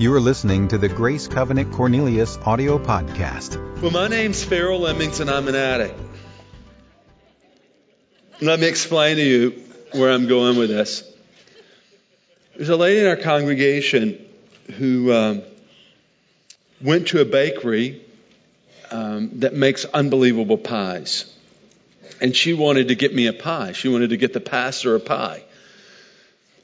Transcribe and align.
You 0.00 0.14
are 0.14 0.20
listening 0.20 0.68
to 0.68 0.78
the 0.78 0.88
Grace 0.88 1.28
Covenant 1.28 1.74
Cornelius 1.74 2.38
audio 2.38 2.78
podcast. 2.78 3.82
Well, 3.82 3.90
my 3.90 4.08
name's 4.08 4.42
Farrell 4.42 4.78
Lemmings, 4.78 5.20
and 5.20 5.28
I'm 5.28 5.46
an 5.46 5.54
addict. 5.54 6.00
Let 8.40 8.60
me 8.60 8.66
explain 8.66 9.16
to 9.16 9.22
you 9.22 9.62
where 9.92 10.10
I'm 10.10 10.26
going 10.26 10.56
with 10.56 10.70
this. 10.70 11.04
There's 12.56 12.70
a 12.70 12.76
lady 12.76 13.00
in 13.00 13.08
our 13.08 13.16
congregation 13.16 14.24
who 14.78 15.12
um, 15.12 15.42
went 16.80 17.08
to 17.08 17.20
a 17.20 17.26
bakery 17.26 18.00
um, 18.90 19.40
that 19.40 19.52
makes 19.52 19.84
unbelievable 19.84 20.56
pies. 20.56 21.30
And 22.22 22.34
she 22.34 22.54
wanted 22.54 22.88
to 22.88 22.94
get 22.94 23.14
me 23.14 23.26
a 23.26 23.34
pie. 23.34 23.72
She 23.72 23.90
wanted 23.90 24.08
to 24.10 24.16
get 24.16 24.32
the 24.32 24.40
pastor 24.40 24.94
a 24.94 25.00
pie. 25.00 25.42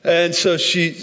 And 0.02 0.34
so 0.34 0.56
she 0.56 0.94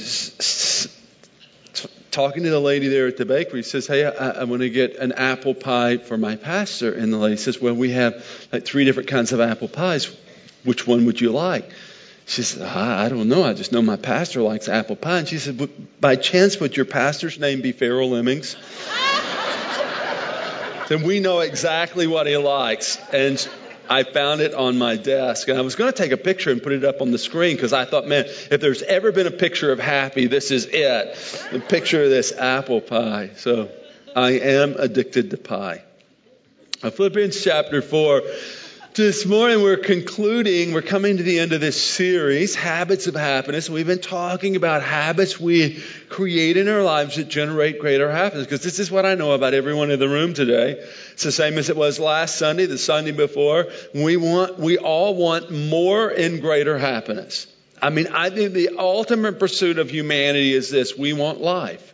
talking 2.13 2.44
to 2.44 2.49
the 2.49 2.62
lady 2.62 2.88
there 2.88 3.08
at 3.08 3.17
the 3.17 3.26
bakery, 3.26 3.59
He 3.59 3.63
says, 3.63 3.88
Hey, 3.88 4.05
I, 4.05 4.45
want 4.45 4.62
to 4.62 4.70
get 4.70 4.95
an 4.95 5.12
apple 5.12 5.54
pie 5.54 5.98
for 5.98 6.17
my 6.17 6.38
pastor. 6.38 6.94
And 6.94 7.12
the 7.12 7.17
lady 7.17 7.35
says, 7.38 7.59
Well, 7.59 7.73
we 7.73 7.91
have 7.91 8.26
like 8.52 8.66
three 8.66 8.85
different 8.85 9.09
kinds 9.09 9.34
of 9.34 9.41
apple 9.41 9.67
pies. 9.67 10.16
Which 10.63 10.88
one 10.88 11.05
would 11.07 11.20
you 11.20 11.31
like? 11.31 11.70
She 12.26 12.44
says, 12.44 12.62
I, 12.62 13.05
I 13.05 13.09
don't 13.09 13.27
know. 13.27 13.44
I 13.44 13.54
just 13.54 13.73
know 13.73 13.81
my 13.81 13.98
pastor 13.98 14.41
likes 14.41 14.70
apple 14.70 14.95
pie. 14.95 15.20
And 15.20 15.27
she 15.27 15.40
said, 15.40 15.70
By 15.99 16.16
chance, 16.16 16.57
would 16.59 16.77
your 16.77 16.85
pastor's 16.85 17.40
name 17.40 17.62
be 17.62 17.73
Farrell 17.73 18.12
Lemmings? 18.12 18.55
then 20.88 21.04
we 21.04 21.20
know 21.20 21.41
exactly 21.41 22.07
what 22.07 22.27
he 22.27 22.38
likes. 22.38 22.98
And 23.12 23.45
I 23.90 24.04
found 24.04 24.42
it 24.42 24.54
on 24.54 24.78
my 24.78 24.96
desk 24.96 25.48
and 25.48 25.58
I 25.58 25.62
was 25.62 25.76
going 25.76 25.91
to 25.91 25.98
take 25.98 26.12
a 26.12 26.18
picture 26.18 26.52
and 26.52 26.62
put 26.62 26.72
it 26.72 26.84
up 26.84 27.02
on 27.02 27.12
the 27.12 27.18
screen 27.18 27.55
because 27.55 27.74
I 27.74 27.86
thought, 27.86 28.08
man, 28.08 28.26
if 28.26 28.62
there's 28.62 28.82
ever 28.82 29.12
been 29.12 29.28
a 29.28 29.32
picture 29.32 29.72
of 29.72 29.80
happy, 29.80 30.28
this 30.28 30.52
is 30.52 30.66
it. 30.66 31.16
The 31.52 31.60
picture 31.60 32.04
of 32.04 32.10
this 32.10 32.32
apple 32.32 32.82
pie. 32.82 33.32
So 33.36 33.70
I 34.16 34.32
am 34.32 34.76
addicted 34.77 35.32
to 35.32 35.38
pie. 35.38 35.84
Philippians 36.80 37.41
chapter 37.41 37.82
4 37.82 38.22
this 38.96 39.26
morning 39.26 39.63
we're 39.63 39.77
concluding, 39.77 40.72
we're 40.72 40.82
coming 40.84 41.18
to 41.18 41.24
the 41.24 41.40
end 41.40 41.52
of 41.52 41.62
this 41.62 41.82
series, 41.82 42.54
Habits 42.54 43.08
of 43.08 43.16
Happiness. 43.16 43.70
We've 43.70 43.88
been 43.88 44.02
talking 44.02 44.55
about 44.55 44.84
habits 44.84 45.40
we 45.40 45.82
create 46.10 46.58
in 46.58 46.68
our 46.68 46.84
lives 46.84 47.16
that 47.16 47.27
generate 47.27 47.80
greater 47.80 48.12
happiness. 48.12 48.46
Because 48.46 48.62
this 48.62 48.80
is 48.80 48.91
what 48.91 49.05
I 49.05 49.16
know 49.16 49.32
about 49.32 49.55
everyone 49.55 49.90
in 49.90 50.00
the 50.00 50.10
room 50.10 50.34
today. 50.34 50.74
It's 51.13 51.24
the 51.24 51.32
same 51.32 51.58
as 51.58 51.70
it 51.70 51.76
was 51.76 52.00
last 52.00 52.38
Sunday, 52.38 52.68
the 52.68 52.77
Sunday 52.77 53.12
before. 53.12 53.68
We 53.96 54.18
want, 54.18 54.60
we 54.60 54.77
all 54.77 55.16
want 55.16 55.50
more 55.50 56.10
and 56.10 56.40
greater 56.40 56.78
happiness. 56.78 57.48
I 57.82 57.90
mean, 57.90 58.07
I 58.07 58.30
think 58.30 58.54
the 58.54 58.78
ultimate 58.78 59.40
pursuit 59.40 59.80
of 59.80 59.90
humanity 59.90 60.54
is 60.54 60.70
this. 60.70 60.96
We 60.96 61.13
want 61.13 61.41
life. 61.41 61.94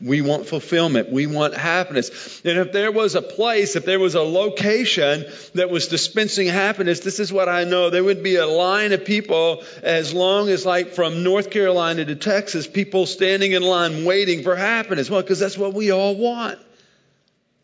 We 0.00 0.22
want 0.22 0.46
fulfillment. 0.46 1.10
We 1.10 1.26
want 1.26 1.54
happiness. 1.54 2.40
And 2.44 2.58
if 2.58 2.72
there 2.72 2.90
was 2.90 3.14
a 3.14 3.22
place, 3.22 3.76
if 3.76 3.84
there 3.84 4.00
was 4.00 4.14
a 4.14 4.22
location 4.22 5.24
that 5.54 5.70
was 5.70 5.86
dispensing 5.86 6.48
happiness, 6.48 7.00
this 7.00 7.20
is 7.20 7.32
what 7.32 7.48
I 7.48 7.64
know. 7.64 7.90
There 7.90 8.02
would 8.02 8.22
be 8.22 8.36
a 8.36 8.46
line 8.46 8.92
of 8.92 9.04
people 9.04 9.62
as 9.82 10.12
long 10.12 10.48
as 10.48 10.66
like 10.66 10.94
from 10.94 11.22
North 11.22 11.50
Carolina 11.50 12.04
to 12.04 12.16
Texas, 12.16 12.66
people 12.66 13.06
standing 13.06 13.52
in 13.52 13.62
line 13.62 14.04
waiting 14.04 14.42
for 14.42 14.56
happiness. 14.56 15.08
Well, 15.08 15.22
because 15.22 15.38
that's 15.38 15.56
what 15.56 15.74
we 15.74 15.92
all 15.92 16.16
want. 16.16 16.58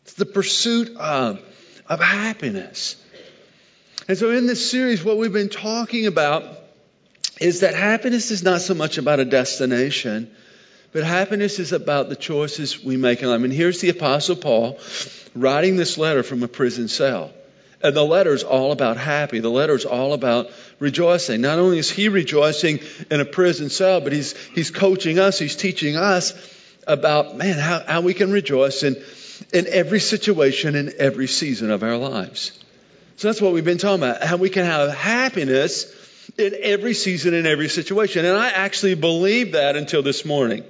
It's 0.03 0.15
the 0.15 0.27
pursuit 0.27 0.97
of, 0.97 1.41
of 1.89 2.01
happiness. 2.01 2.97
And 4.09 4.17
so 4.17 4.31
in 4.31 4.47
this 4.47 4.71
series, 4.71 5.05
what 5.05 5.19
we've 5.19 5.33
been 5.33 5.51
talking 5.51 6.07
about 6.07 6.45
is 7.41 7.61
that 7.61 7.75
happiness 7.75 8.31
is 8.31 8.43
not 8.43 8.61
so 8.61 8.75
much 8.75 8.99
about 8.99 9.19
a 9.19 9.25
destination 9.25 10.31
but 10.93 11.05
happiness 11.05 11.59
is 11.59 11.73
about 11.73 12.09
the 12.09 12.17
choices 12.17 12.83
we 12.83 12.97
make 12.97 13.23
in 13.23 13.29
life. 13.29 13.43
And 13.43 13.53
here's 13.53 13.81
the 13.81 13.91
Apostle 13.91 14.37
Paul 14.37 14.79
writing 15.35 15.77
this 15.77 15.97
letter 15.99 16.23
from 16.23 16.43
a 16.43 16.49
prison 16.49 16.89
cell. 16.89 17.31
And 17.83 17.97
the 17.97 18.05
letter 18.05 18.35
is 18.35 18.43
all 18.43 18.73
about 18.73 18.99
happy. 18.99 19.39
The 19.39 19.49
letter 19.49 19.75
is 19.75 19.87
all 19.87 20.13
about 20.13 20.51
rejoicing. 20.81 21.41
Not 21.41 21.59
only 21.59 21.79
is 21.79 21.91
he 21.91 22.09
rejoicing 22.09 22.81
in 23.11 23.21
a 23.21 23.25
prison 23.25 23.71
cell, 23.71 24.01
but 24.01 24.13
he's, 24.13 24.37
he's 24.49 24.71
coaching 24.71 25.19
us, 25.19 25.39
he's 25.39 25.57
teaching 25.57 25.97
us 25.97 26.35
about, 26.87 27.37
man, 27.37 27.59
how, 27.59 27.83
how 27.87 28.01
we 28.03 28.13
can 28.13 28.33
rejoice 28.33 28.83
in, 28.83 28.97
in 29.53 29.67
every 29.69 30.01
situation, 30.01 30.75
in 30.75 30.93
every 30.99 31.27
season 31.27 31.71
of 31.71 31.83
our 31.83 31.97
lives. 31.97 32.59
So 33.17 33.29
that's 33.29 33.41
what 33.41 33.53
we've 33.53 33.65
been 33.65 33.79
talking 33.79 34.03
about, 34.03 34.23
how 34.23 34.37
we 34.37 34.51
can 34.51 34.67
have 34.67 34.91
happiness 34.91 35.95
in 36.37 36.55
every 36.61 36.95
season, 36.95 37.33
in 37.33 37.47
every 37.47 37.69
situation. 37.69 38.25
And 38.25 38.37
I 38.37 38.51
actually 38.51 38.95
believed 38.95 39.53
that 39.53 39.77
until 39.77 40.03
this 40.03 40.25
morning. 40.25 40.65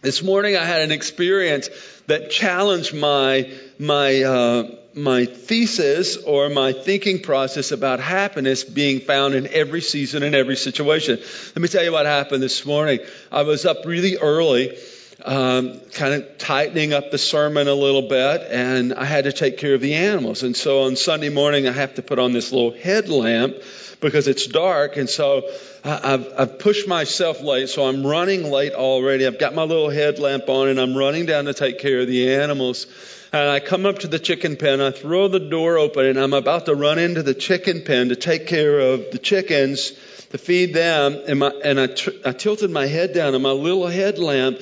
This 0.00 0.22
morning 0.22 0.56
I 0.56 0.64
had 0.64 0.82
an 0.82 0.92
experience 0.92 1.68
that 2.06 2.30
challenged 2.30 2.94
my, 2.94 3.52
my, 3.80 4.22
uh, 4.22 4.70
my 4.94 5.24
thesis 5.24 6.16
or 6.16 6.48
my 6.48 6.72
thinking 6.72 7.20
process 7.20 7.72
about 7.72 7.98
happiness 7.98 8.62
being 8.62 9.00
found 9.00 9.34
in 9.34 9.48
every 9.48 9.80
season 9.80 10.22
and 10.22 10.36
every 10.36 10.54
situation. 10.54 11.18
Let 11.18 11.56
me 11.56 11.66
tell 11.66 11.82
you 11.82 11.90
what 11.90 12.06
happened 12.06 12.44
this 12.44 12.64
morning. 12.64 13.00
I 13.32 13.42
was 13.42 13.66
up 13.66 13.78
really 13.86 14.16
early, 14.16 14.78
um, 15.24 15.80
kind 15.92 16.14
of 16.14 16.38
tightening 16.38 16.92
up 16.92 17.10
the 17.10 17.18
sermon 17.18 17.68
a 17.68 17.74
little 17.74 18.08
bit, 18.08 18.42
and 18.50 18.94
I 18.94 19.04
had 19.04 19.24
to 19.24 19.32
take 19.32 19.58
care 19.58 19.74
of 19.74 19.80
the 19.80 19.94
animals. 19.94 20.42
And 20.42 20.56
so 20.56 20.82
on 20.82 20.96
Sunday 20.96 21.28
morning, 21.28 21.66
I 21.66 21.72
have 21.72 21.94
to 21.94 22.02
put 22.02 22.18
on 22.18 22.32
this 22.32 22.52
little 22.52 22.72
headlamp 22.72 23.56
because 24.00 24.28
it's 24.28 24.46
dark. 24.46 24.96
And 24.96 25.08
so 25.08 25.48
I've, 25.84 26.32
I've 26.36 26.58
pushed 26.58 26.86
myself 26.86 27.40
late. 27.42 27.68
So 27.68 27.86
I'm 27.86 28.06
running 28.06 28.44
late 28.44 28.72
already. 28.72 29.26
I've 29.26 29.38
got 29.38 29.54
my 29.54 29.64
little 29.64 29.90
headlamp 29.90 30.48
on 30.48 30.68
and 30.68 30.80
I'm 30.80 30.96
running 30.96 31.26
down 31.26 31.46
to 31.46 31.54
take 31.54 31.78
care 31.78 32.00
of 32.00 32.06
the 32.06 32.34
animals. 32.34 32.86
And 33.32 33.48
I 33.48 33.60
come 33.60 33.86
up 33.86 34.00
to 34.00 34.08
the 34.08 34.18
chicken 34.18 34.56
pen. 34.56 34.80
I 34.80 34.90
throw 34.90 35.28
the 35.28 35.40
door 35.40 35.78
open 35.78 36.06
and 36.06 36.18
I'm 36.18 36.32
about 36.32 36.66
to 36.66 36.74
run 36.74 36.98
into 36.98 37.22
the 37.22 37.34
chicken 37.34 37.82
pen 37.82 38.08
to 38.10 38.16
take 38.16 38.46
care 38.46 38.78
of 38.78 39.10
the 39.10 39.18
chickens 39.18 39.92
to 40.30 40.38
feed 40.38 40.74
them. 40.74 41.20
And, 41.26 41.40
my, 41.40 41.48
and 41.64 41.80
I, 41.80 41.86
tr- 41.88 42.10
I 42.24 42.32
tilted 42.32 42.70
my 42.70 42.86
head 42.86 43.12
down 43.12 43.34
and 43.34 43.42
my 43.42 43.50
little 43.50 43.86
headlamp, 43.86 44.60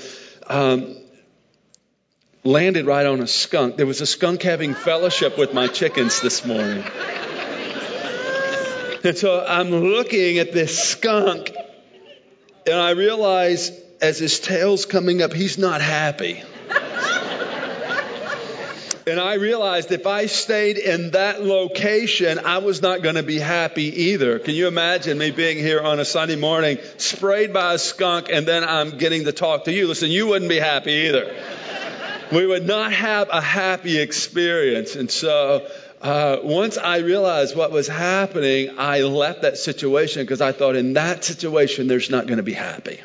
um, 0.48 0.96
landed 2.44 2.86
right 2.86 3.06
on 3.06 3.20
a 3.20 3.26
skunk. 3.26 3.76
There 3.76 3.86
was 3.86 4.00
a 4.00 4.06
skunk 4.06 4.42
having 4.42 4.74
fellowship 4.74 5.38
with 5.38 5.52
my 5.52 5.66
chickens 5.66 6.20
this 6.20 6.44
morning. 6.44 6.84
And 9.04 9.16
so 9.16 9.44
I'm 9.46 9.70
looking 9.70 10.38
at 10.38 10.52
this 10.52 10.76
skunk, 10.82 11.52
and 12.66 12.74
I 12.74 12.90
realize 12.90 13.70
as 14.00 14.18
his 14.18 14.40
tail's 14.40 14.84
coming 14.84 15.22
up, 15.22 15.32
he's 15.32 15.58
not 15.58 15.80
happy. 15.80 16.42
And 19.08 19.20
I 19.20 19.34
realized 19.34 19.92
if 19.92 20.04
I 20.04 20.26
stayed 20.26 20.78
in 20.78 21.12
that 21.12 21.40
location, 21.40 22.40
I 22.40 22.58
was 22.58 22.82
not 22.82 23.02
going 23.02 23.14
to 23.14 23.22
be 23.22 23.38
happy 23.38 23.84
either. 24.06 24.40
Can 24.40 24.56
you 24.56 24.66
imagine 24.66 25.16
me 25.16 25.30
being 25.30 25.58
here 25.58 25.80
on 25.80 26.00
a 26.00 26.04
Sunday 26.04 26.34
morning, 26.34 26.78
sprayed 26.96 27.52
by 27.52 27.74
a 27.74 27.78
skunk, 27.78 28.30
and 28.32 28.48
then 28.48 28.64
I'm 28.64 28.98
getting 28.98 29.26
to 29.26 29.30
talk 29.30 29.66
to 29.66 29.72
you? 29.72 29.86
Listen, 29.86 30.10
you 30.10 30.26
wouldn't 30.26 30.48
be 30.48 30.58
happy 30.58 30.90
either. 30.90 31.40
We 32.32 32.46
would 32.46 32.66
not 32.66 32.92
have 32.92 33.28
a 33.30 33.40
happy 33.40 33.96
experience. 34.00 34.96
And 34.96 35.08
so 35.08 35.70
uh, 36.02 36.38
once 36.42 36.76
I 36.76 36.96
realized 36.96 37.54
what 37.54 37.70
was 37.70 37.86
happening, 37.86 38.76
I 38.76 39.02
left 39.02 39.42
that 39.42 39.56
situation 39.56 40.24
because 40.24 40.40
I 40.40 40.50
thought 40.50 40.74
in 40.74 40.94
that 40.94 41.22
situation, 41.22 41.86
there's 41.86 42.10
not 42.10 42.26
going 42.26 42.38
to 42.38 42.42
be 42.42 42.54
happy. 42.54 43.00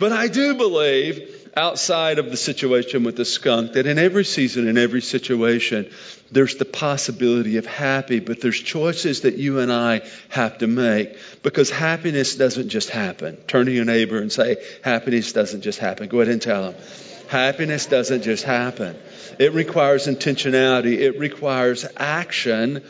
But 0.00 0.10
I 0.10 0.26
do 0.26 0.56
believe, 0.56 1.33
outside 1.56 2.18
of 2.18 2.30
the 2.30 2.36
situation 2.36 3.04
with 3.04 3.16
the 3.16 3.24
skunk, 3.24 3.72
that 3.74 3.86
in 3.86 3.98
every 3.98 4.24
season, 4.24 4.68
in 4.68 4.78
every 4.78 5.02
situation, 5.02 5.90
there's 6.30 6.56
the 6.56 6.64
possibility 6.64 7.56
of 7.56 7.66
happy, 7.66 8.20
but 8.20 8.40
there's 8.40 8.58
choices 8.58 9.22
that 9.22 9.36
you 9.36 9.60
and 9.60 9.72
I 9.72 10.02
have 10.28 10.58
to 10.58 10.66
make 10.66 11.16
because 11.42 11.70
happiness 11.70 12.36
doesn't 12.36 12.68
just 12.68 12.90
happen. 12.90 13.36
Turn 13.46 13.66
to 13.66 13.72
your 13.72 13.84
neighbor 13.84 14.18
and 14.18 14.32
say, 14.32 14.56
happiness 14.82 15.32
doesn't 15.32 15.62
just 15.62 15.78
happen. 15.78 16.08
Go 16.08 16.20
ahead 16.20 16.32
and 16.32 16.42
tell 16.42 16.72
them. 16.72 16.82
Happiness 17.28 17.86
doesn't 17.86 18.22
just 18.22 18.44
happen. 18.44 18.96
It 19.38 19.54
requires 19.54 20.06
intentionality. 20.06 20.98
It 20.98 21.18
requires 21.18 21.86
action 21.96 22.84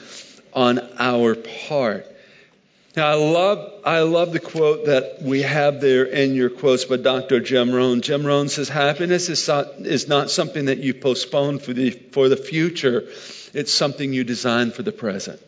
on 0.52 0.80
our 0.98 1.34
part. 1.34 2.06
Now, 2.96 3.08
I 3.08 3.14
love, 3.14 3.72
I 3.84 4.00
love 4.00 4.32
the 4.32 4.38
quote 4.38 4.86
that 4.86 5.20
we 5.20 5.42
have 5.42 5.80
there 5.80 6.04
in 6.04 6.34
your 6.36 6.48
quotes 6.48 6.84
by 6.84 6.96
Dr. 6.96 7.40
Jim 7.40 7.72
Rohn. 7.72 8.02
Jim 8.02 8.24
Rohn 8.24 8.48
says, 8.48 8.68
happiness 8.68 9.28
is 9.28 9.48
not, 9.48 9.66
is 9.80 10.06
not 10.06 10.30
something 10.30 10.66
that 10.66 10.78
you 10.78 10.94
postpone 10.94 11.58
for 11.58 11.72
the, 11.72 11.90
for 11.90 12.28
the 12.28 12.36
future. 12.36 13.08
It's 13.52 13.72
something 13.72 14.12
you 14.12 14.22
design 14.22 14.70
for 14.70 14.82
the 14.82 14.92
present. 14.92 15.40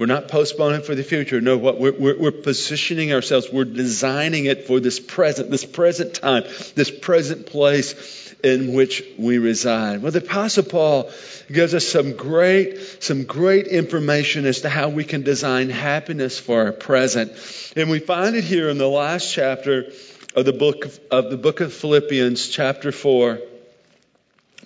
We're 0.00 0.06
not 0.06 0.28
postponing 0.28 0.80
for 0.80 0.94
the 0.94 1.02
future. 1.02 1.42
No, 1.42 1.58
what 1.58 1.78
we're, 1.78 1.92
we're, 1.92 2.18
we're, 2.18 2.30
positioning 2.30 3.12
ourselves. 3.12 3.52
We're 3.52 3.66
designing 3.66 4.46
it 4.46 4.66
for 4.66 4.80
this 4.80 4.98
present, 4.98 5.50
this 5.50 5.66
present 5.66 6.14
time, 6.14 6.44
this 6.74 6.90
present 6.90 7.44
place 7.44 8.34
in 8.42 8.72
which 8.72 9.02
we 9.18 9.36
reside. 9.36 10.00
Well, 10.00 10.10
the 10.10 10.20
Apostle 10.20 10.62
Paul 10.62 11.10
gives 11.52 11.74
us 11.74 11.86
some 11.86 12.16
great, 12.16 12.78
some 13.02 13.24
great 13.24 13.66
information 13.66 14.46
as 14.46 14.62
to 14.62 14.70
how 14.70 14.88
we 14.88 15.04
can 15.04 15.22
design 15.22 15.68
happiness 15.68 16.40
for 16.40 16.62
our 16.62 16.72
present. 16.72 17.32
And 17.76 17.90
we 17.90 17.98
find 17.98 18.34
it 18.36 18.44
here 18.44 18.70
in 18.70 18.78
the 18.78 18.88
last 18.88 19.30
chapter 19.30 19.92
of 20.34 20.46
the 20.46 20.54
book 20.54 20.86
of, 20.86 21.00
of 21.10 21.30
the 21.30 21.36
book 21.36 21.60
of 21.60 21.74
Philippians, 21.74 22.48
chapter 22.48 22.90
4, 22.90 23.38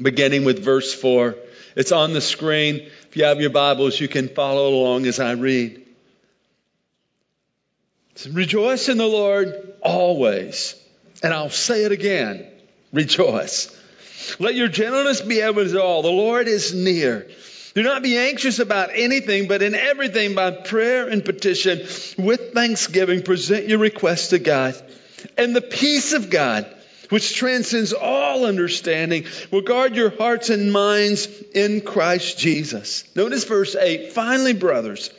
beginning 0.00 0.44
with 0.44 0.64
verse 0.64 0.94
4. 0.94 1.34
It's 1.76 1.92
on 1.92 2.12
the 2.12 2.20
screen. 2.20 2.76
If 3.08 3.16
you 3.16 3.24
have 3.24 3.40
your 3.40 3.50
Bibles, 3.50 3.98
you 4.00 4.08
can 4.08 4.28
follow 4.28 4.68
along 4.68 5.06
as 5.06 5.18
I 5.18 5.32
read. 5.32 5.84
Rejoice 8.30 8.88
in 8.88 8.96
the 8.96 9.06
Lord 9.06 9.74
always. 9.82 10.76
And 11.22 11.32
I'll 11.32 11.50
say 11.50 11.84
it 11.84 11.92
again. 11.92 12.46
Rejoice. 12.92 13.76
Let 14.38 14.54
your 14.54 14.68
gentleness 14.68 15.20
be 15.20 15.42
evident 15.42 15.72
to 15.72 15.82
all. 15.82 16.02
The 16.02 16.10
Lord 16.10 16.46
is 16.46 16.72
near. 16.72 17.26
Do 17.74 17.82
not 17.82 18.04
be 18.04 18.16
anxious 18.16 18.60
about 18.60 18.90
anything, 18.94 19.48
but 19.48 19.60
in 19.60 19.74
everything 19.74 20.36
by 20.36 20.52
prayer 20.52 21.08
and 21.08 21.24
petition 21.24 21.80
with 22.16 22.52
thanksgiving 22.54 23.22
present 23.22 23.66
your 23.66 23.78
requests 23.78 24.28
to 24.28 24.38
God. 24.38 24.74
And 25.36 25.56
the 25.56 25.60
peace 25.60 26.12
of 26.12 26.30
God, 26.30 26.66
which 27.14 27.36
transcends 27.36 27.92
all 27.92 28.44
understanding, 28.44 29.24
will 29.52 29.60
guard 29.60 29.94
your 29.94 30.10
hearts 30.10 30.50
and 30.50 30.72
minds 30.72 31.28
in 31.54 31.80
Christ 31.80 32.40
Jesus. 32.40 33.04
Notice 33.14 33.44
verse 33.44 33.76
8. 33.76 34.12
Finally, 34.12 34.54
brothers, 34.54 35.10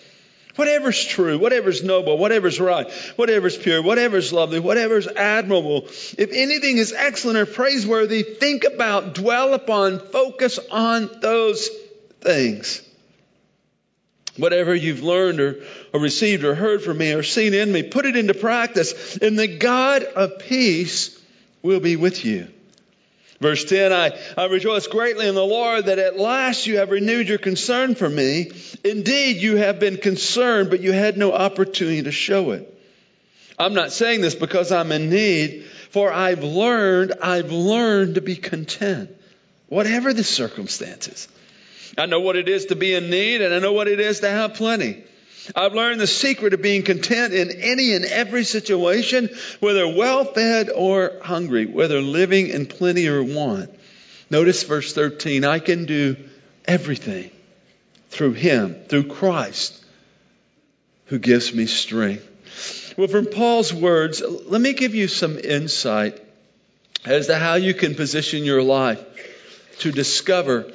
Whatever's 0.57 1.01
true, 1.05 1.39
whatever's 1.39 1.85
noble, 1.85 2.17
whatever's 2.17 2.59
right, 2.59 2.91
whatever's 3.15 3.55
pure, 3.55 3.81
whatever's 3.81 4.33
lovely, 4.33 4.59
whatever's 4.59 5.07
admirable, 5.07 5.83
if 6.17 6.31
anything 6.33 6.77
is 6.77 6.91
excellent 6.91 7.37
or 7.37 7.45
praiseworthy, 7.45 8.23
think 8.23 8.65
about, 8.65 9.13
dwell 9.15 9.53
upon, 9.53 9.99
focus 9.99 10.59
on 10.69 11.09
those 11.21 11.69
things. 12.19 12.81
Whatever 14.35 14.75
you've 14.75 15.01
learned 15.01 15.39
or, 15.39 15.63
or 15.93 16.01
received 16.01 16.43
or 16.43 16.55
heard 16.55 16.81
from 16.83 16.97
me 16.97 17.13
or 17.13 17.23
seen 17.23 17.53
in 17.53 17.71
me, 17.71 17.83
put 17.83 18.05
it 18.05 18.17
into 18.17 18.33
practice, 18.33 19.15
and 19.15 19.39
the 19.39 19.47
God 19.47 20.03
of 20.03 20.39
peace 20.39 21.21
will 21.65 21.81
be 21.81 21.95
with 21.95 22.23
you. 22.23 22.47
Verse 23.41 23.65
10, 23.65 23.91
I, 23.91 24.17
I 24.37 24.45
rejoice 24.45 24.87
greatly 24.87 25.27
in 25.27 25.35
the 25.35 25.43
Lord 25.43 25.87
that 25.87 25.99
at 25.99 26.17
last 26.17 26.67
you 26.67 26.77
have 26.77 26.89
renewed 26.89 27.27
your 27.27 27.37
concern 27.37 27.95
for 27.95 28.07
me. 28.07 28.51
Indeed, 28.85 29.37
you 29.37 29.57
have 29.57 29.79
been 29.79 29.97
concerned, 29.97 30.69
but 30.69 30.79
you 30.79 30.93
had 30.93 31.17
no 31.17 31.33
opportunity 31.33 32.03
to 32.03 32.11
show 32.13 32.51
it. 32.51 32.71
I'm 33.59 33.73
not 33.73 33.91
saying 33.91 34.21
this 34.21 34.35
because 34.35 34.71
I'm 34.71 34.91
in 34.91 35.09
need, 35.09 35.65
for 35.89 36.13
I've 36.13 36.43
learned, 36.43 37.13
I've 37.21 37.51
learned 37.51 38.15
to 38.15 38.21
be 38.21 38.35
content, 38.37 39.09
whatever 39.67 40.13
the 40.13 40.23
circumstances. 40.23 41.27
I 41.97 42.05
know 42.05 42.21
what 42.21 42.35
it 42.35 42.47
is 42.47 42.67
to 42.67 42.75
be 42.75 42.93
in 42.93 43.09
need, 43.09 43.41
and 43.41 43.53
I 43.53 43.59
know 43.59 43.73
what 43.73 43.87
it 43.87 43.99
is 43.99 44.21
to 44.21 44.29
have 44.29 44.53
plenty. 44.53 45.03
I've 45.55 45.73
learned 45.73 45.99
the 45.99 46.07
secret 46.07 46.53
of 46.53 46.61
being 46.61 46.83
content 46.83 47.33
in 47.33 47.51
any 47.51 47.93
and 47.93 48.05
every 48.05 48.43
situation, 48.43 49.29
whether 49.59 49.87
well 49.87 50.25
fed 50.25 50.69
or 50.69 51.19
hungry, 51.21 51.65
whether 51.65 52.01
living 52.01 52.47
in 52.47 52.65
plenty 52.65 53.07
or 53.07 53.23
want. 53.23 53.69
Notice 54.29 54.63
verse 54.63 54.93
13 54.93 55.43
I 55.43 55.59
can 55.59 55.85
do 55.85 56.15
everything 56.65 57.31
through 58.09 58.33
Him, 58.33 58.75
through 58.87 59.07
Christ, 59.07 59.83
who 61.05 61.19
gives 61.19 61.53
me 61.53 61.65
strength. 61.65 62.95
Well, 62.97 63.07
from 63.07 63.25
Paul's 63.25 63.73
words, 63.73 64.21
let 64.21 64.61
me 64.61 64.73
give 64.73 64.95
you 64.95 65.07
some 65.07 65.37
insight 65.37 66.21
as 67.03 67.27
to 67.27 67.37
how 67.37 67.55
you 67.55 67.73
can 67.73 67.93
position 67.95 68.45
your 68.45 68.63
life 68.63 69.03
to 69.79 69.91
discover 69.91 70.71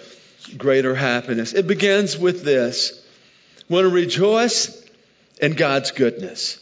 greater 0.56 0.94
happiness. 0.94 1.54
It 1.54 1.66
begins 1.66 2.18
with 2.18 2.44
this 2.44 2.99
want 3.70 3.84
to 3.84 3.88
rejoice 3.88 4.76
in 5.40 5.52
God's 5.54 5.92
goodness. 5.92 6.58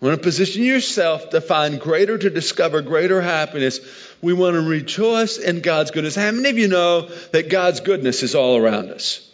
Want 0.00 0.16
to 0.16 0.22
position 0.22 0.64
yourself 0.64 1.30
to 1.30 1.40
find 1.40 1.80
greater, 1.80 2.18
to 2.18 2.30
discover 2.30 2.82
greater 2.82 3.20
happiness. 3.20 3.78
We 4.20 4.32
want 4.32 4.54
to 4.54 4.62
rejoice 4.62 5.38
in 5.38 5.60
God's 5.60 5.90
goodness. 5.90 6.16
How 6.16 6.30
many 6.30 6.48
of 6.48 6.58
you 6.58 6.68
know 6.68 7.08
that 7.32 7.50
God's 7.50 7.80
goodness 7.80 8.22
is 8.22 8.34
all 8.34 8.56
around 8.56 8.90
us? 8.90 9.28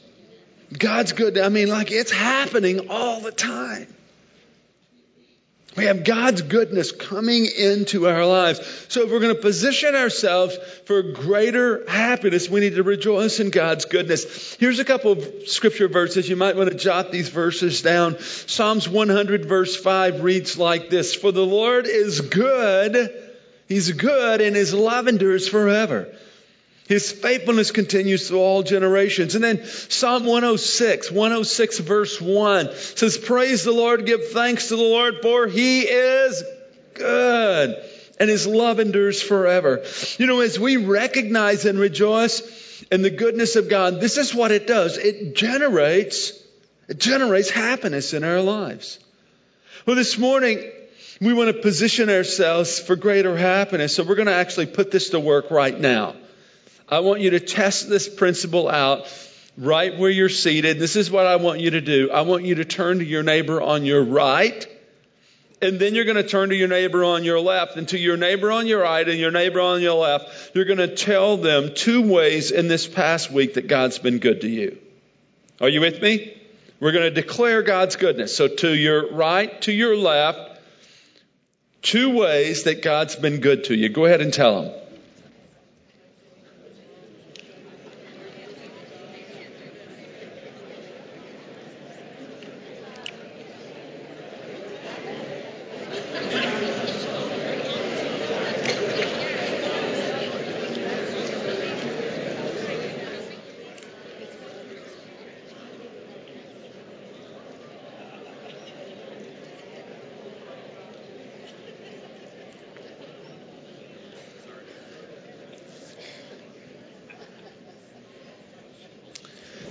God's 0.76 1.12
good. 1.12 1.38
I 1.38 1.48
mean, 1.48 1.69
like 1.69 1.90
it's 1.90 2.10
happening 2.10 2.90
all 2.90 3.20
the 3.20 3.32
time. 3.32 3.86
We 5.76 5.85
have 5.85 6.03
God's 6.03 6.43
goodness 6.43 6.93
coming 6.93 7.47
into 7.47 8.09
our 8.09 8.25
lives. 8.26 8.61
So 8.88 9.03
if 9.03 9.11
we're 9.11 9.20
going 9.20 9.35
to 9.35 9.41
position 9.41 9.94
ourselves 9.94 10.56
for 10.87 11.03
greater 11.03 11.88
happiness, 11.88 12.49
we 12.49 12.61
need 12.61 12.75
to 12.75 12.82
rejoice 12.82 13.38
in 13.38 13.50
God's 13.50 13.85
goodness. 13.85 14.55
Here's 14.55 14.81
a 14.81 14.85
couple 14.85 15.12
of 15.12 15.49
scripture 15.49 15.88
verses. 15.88 16.29
You 16.29 16.37
might 16.37 16.56
want 16.56 16.70
to 16.70 16.76
jot 16.76 17.12
these 17.12 17.29
verses 17.29 17.82
down. 17.82 18.19
Psalms 18.19 18.88
100 18.88 19.44
verse 19.44 19.76
5 19.76 20.23
reads 20.23 20.59
like 20.59 20.91
this, 20.91 21.15
For 21.15 21.31
the 21.31 21.47
Lord 21.47 21.87
is 21.87 22.23
good. 22.23 23.26
He's 23.69 23.93
good 23.93 24.41
and 24.41 24.56
his 24.56 24.73
love 24.75 25.06
endures 25.06 25.47
forever. 25.47 26.09
His 26.88 27.12
faithfulness 27.12 27.70
continues 27.70 28.26
through 28.26 28.40
all 28.40 28.62
generations. 28.62 29.35
And 29.35 29.44
then 29.44 29.64
Psalm 29.64 30.25
106, 30.25 31.11
106 31.11 31.79
verse 31.81 32.19
1 32.19 32.75
says, 32.75 33.19
Praise 33.19 33.62
the 33.62 33.73
Lord, 33.73 34.06
give 34.06 34.31
thanks 34.31 34.69
to 34.69 34.76
the 34.76 34.82
Lord, 34.82 35.17
for 35.20 35.46
he 35.46 35.82
is 35.82 36.43
good 36.94 37.76
and 38.19 38.29
his 38.29 38.46
love 38.46 38.81
endures 38.81 39.23
forever. 39.23 39.85
You 40.17 40.26
know, 40.26 40.40
as 40.40 40.58
we 40.58 40.76
recognize 40.76 41.64
and 41.67 41.79
rejoice 41.79 42.82
in 42.91 43.02
the 43.02 43.11
goodness 43.11 43.56
of 43.56 43.69
God, 43.69 44.00
this 44.00 44.17
is 44.17 44.34
what 44.34 44.50
it 44.50 44.67
does. 44.67 44.96
It 44.96 45.37
generates, 45.37 46.32
it 46.88 46.99
generates 46.99 47.50
happiness 47.50 48.14
in 48.14 48.25
our 48.25 48.41
lives. 48.41 48.99
Well, 49.87 49.96
this 49.96 50.19
morning, 50.19 50.70
we 51.20 51.32
want 51.32 51.55
to 51.55 51.62
position 51.62 52.11
ourselves 52.11 52.79
for 52.79 52.96
greater 52.96 53.37
happiness. 53.37 53.94
So 53.94 54.05
we're 54.05 54.17
going 54.17 54.26
to 54.26 54.34
actually 54.34 54.67
put 54.67 54.91
this 54.91 55.11
to 55.11 55.20
work 55.20 55.50
right 55.50 55.79
now. 55.79 56.14
I 56.90 57.00
want 57.00 57.20
you 57.20 57.31
to 57.31 57.40
test 57.40 57.88
this 57.88 58.08
principle 58.08 58.69
out 58.69 59.06
right 59.56 59.99
where 59.99 60.11
you're 60.11 60.29
seated. 60.29 60.79
This 60.79 60.96
is 60.96 61.11
what 61.11 61.26
I 61.26 61.37
want 61.37 61.61
you 61.61 61.70
to 61.70 61.81
do. 61.81 62.11
I 62.11 62.23
want 62.23 62.44
you 62.44 62.56
to 62.56 62.64
turn 62.64 62.99
to 62.99 63.05
your 63.05 63.23
neighbor 63.23 63.61
on 63.61 63.85
your 63.85 64.02
right, 64.02 64.67
and 65.61 65.79
then 65.79 65.94
you're 65.94 66.05
going 66.05 66.17
to 66.17 66.26
turn 66.26 66.50
to 66.50 66.55
your 66.55 66.69
neighbor 66.69 67.05
on 67.05 67.25
your 67.25 67.40
left. 67.40 67.76
And 67.76 67.88
to 67.88 67.99
your 67.99 68.17
neighbor 68.17 68.50
on 68.52 68.67
your 68.67 68.82
right 68.82 69.06
and 69.06 69.19
your 69.19 69.32
neighbor 69.32 69.61
on 69.61 69.82
your 69.82 69.94
left, 69.94 70.55
you're 70.55 70.64
going 70.64 70.79
to 70.79 70.94
tell 70.94 71.37
them 71.37 71.75
two 71.75 72.08
ways 72.11 72.52
in 72.52 72.69
this 72.69 72.87
past 72.87 73.31
week 73.31 73.55
that 73.55 73.67
God's 73.67 73.99
been 73.99 74.19
good 74.19 74.43
to 74.43 74.49
you. 74.49 74.79
Are 75.61 75.69
you 75.69 75.81
with 75.81 76.00
me? 76.00 76.41
We're 76.79 76.93
going 76.93 77.12
to 77.12 77.23
declare 77.23 77.62
God's 77.62 77.96
goodness. 77.96 78.37
So 78.37 78.46
to 78.46 78.73
your 78.73 79.12
right, 79.12 79.61
to 79.62 79.73
your 79.73 79.96
left, 79.96 80.61
two 81.82 82.17
ways 82.17 82.62
that 82.64 82.82
God's 82.82 83.17
been 83.17 83.41
good 83.41 83.65
to 83.65 83.74
you. 83.74 83.89
Go 83.89 84.05
ahead 84.05 84.20
and 84.20 84.32
tell 84.32 84.62
them. 84.62 84.78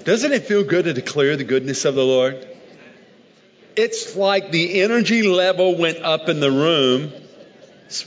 Doesn't 0.08 0.32
it 0.32 0.46
feel 0.46 0.64
good 0.64 0.86
to 0.86 0.94
declare 0.94 1.36
the 1.36 1.44
goodness 1.44 1.84
of 1.84 1.94
the 1.94 2.06
Lord? 2.06 2.48
It's 3.76 4.16
like 4.16 4.52
the 4.52 4.82
energy 4.82 5.22
level 5.22 5.76
went 5.76 5.98
up 5.98 6.30
in 6.30 6.40
the 6.40 6.50
room 6.50 7.12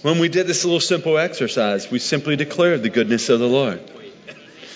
when 0.01 0.19
we 0.19 0.31
did 0.31 0.47
this 0.47 0.65
little 0.65 0.81
simple 0.81 1.19
exercise. 1.19 1.91
We 1.91 1.99
simply 1.99 2.37
declared 2.37 2.83
the 2.83 2.89
goodness 2.89 3.29
of 3.29 3.39
the 3.39 3.47
Lord. 3.47 3.83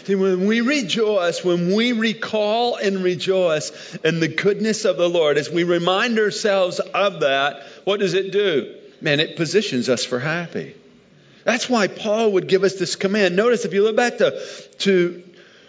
See, 0.04 0.16
when 0.16 0.44
we 0.44 0.60
rejoice, 0.60 1.42
when 1.42 1.74
we 1.74 1.92
recall 1.92 2.76
and 2.76 3.02
rejoice 3.02 3.94
in 4.04 4.20
the 4.20 4.28
goodness 4.28 4.84
of 4.84 4.98
the 4.98 5.08
Lord, 5.08 5.38
as 5.38 5.48
we 5.48 5.64
remind 5.64 6.18
ourselves 6.18 6.78
of 6.78 7.20
that, 7.20 7.62
what 7.84 8.00
does 8.00 8.12
it 8.12 8.32
do? 8.32 8.76
Man, 9.00 9.20
it 9.20 9.36
positions 9.36 9.88
us 9.88 10.04
for 10.04 10.18
happy. 10.18 10.74
That's 11.44 11.70
why 11.70 11.88
Paul 11.88 12.32
would 12.32 12.48
give 12.48 12.64
us 12.64 12.74
this 12.74 12.96
command. 12.96 13.34
Notice 13.34 13.64
if 13.64 13.72
you 13.72 13.82
look 13.82 13.96
back 13.96 14.18
to, 14.18 14.42
to 14.80 15.24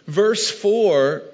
verse 0.06 0.52
4, 0.52 1.32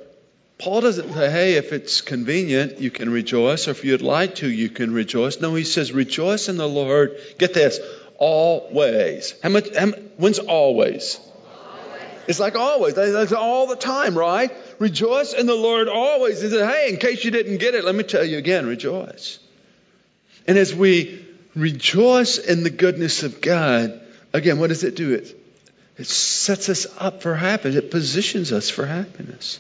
Paul 0.61 0.81
doesn't 0.81 1.13
say, 1.13 1.31
hey, 1.31 1.53
if 1.55 1.73
it's 1.73 2.01
convenient, 2.01 2.79
you 2.79 2.91
can 2.91 3.09
rejoice, 3.09 3.67
or 3.67 3.71
if 3.71 3.83
you'd 3.83 4.03
like 4.03 4.35
to, 4.35 4.49
you 4.49 4.69
can 4.69 4.93
rejoice. 4.93 5.41
No, 5.41 5.55
he 5.55 5.63
says, 5.63 5.91
rejoice 5.91 6.49
in 6.49 6.57
the 6.57 6.67
Lord. 6.67 7.17
Get 7.39 7.55
this, 7.55 7.79
always. 8.19 9.33
How 9.41 9.49
much, 9.49 9.75
how, 9.75 9.87
when's 10.17 10.37
always? 10.37 11.19
always? 11.19 12.01
It's 12.27 12.39
like 12.39 12.55
always. 12.55 12.93
That's 12.93 13.31
all 13.31 13.65
the 13.65 13.75
time, 13.75 14.15
right? 14.15 14.51
Rejoice 14.77 15.33
in 15.33 15.47
the 15.47 15.55
Lord 15.55 15.87
always. 15.87 16.39
He 16.39 16.49
said, 16.49 16.69
hey, 16.69 16.89
in 16.89 16.97
case 16.97 17.25
you 17.25 17.31
didn't 17.31 17.57
get 17.57 17.73
it, 17.73 17.83
let 17.83 17.95
me 17.95 18.03
tell 18.03 18.23
you 18.23 18.37
again, 18.37 18.67
rejoice. 18.67 19.39
And 20.47 20.59
as 20.59 20.75
we 20.75 21.25
rejoice 21.55 22.37
in 22.37 22.61
the 22.61 22.69
goodness 22.69 23.23
of 23.23 23.41
God, 23.41 23.99
again, 24.31 24.59
what 24.59 24.67
does 24.67 24.83
it 24.83 24.95
do? 24.95 25.15
It, 25.15 25.35
it 25.97 26.05
sets 26.05 26.69
us 26.69 26.85
up 26.99 27.23
for 27.23 27.33
happiness, 27.33 27.77
it 27.77 27.89
positions 27.89 28.51
us 28.51 28.69
for 28.69 28.85
happiness. 28.85 29.59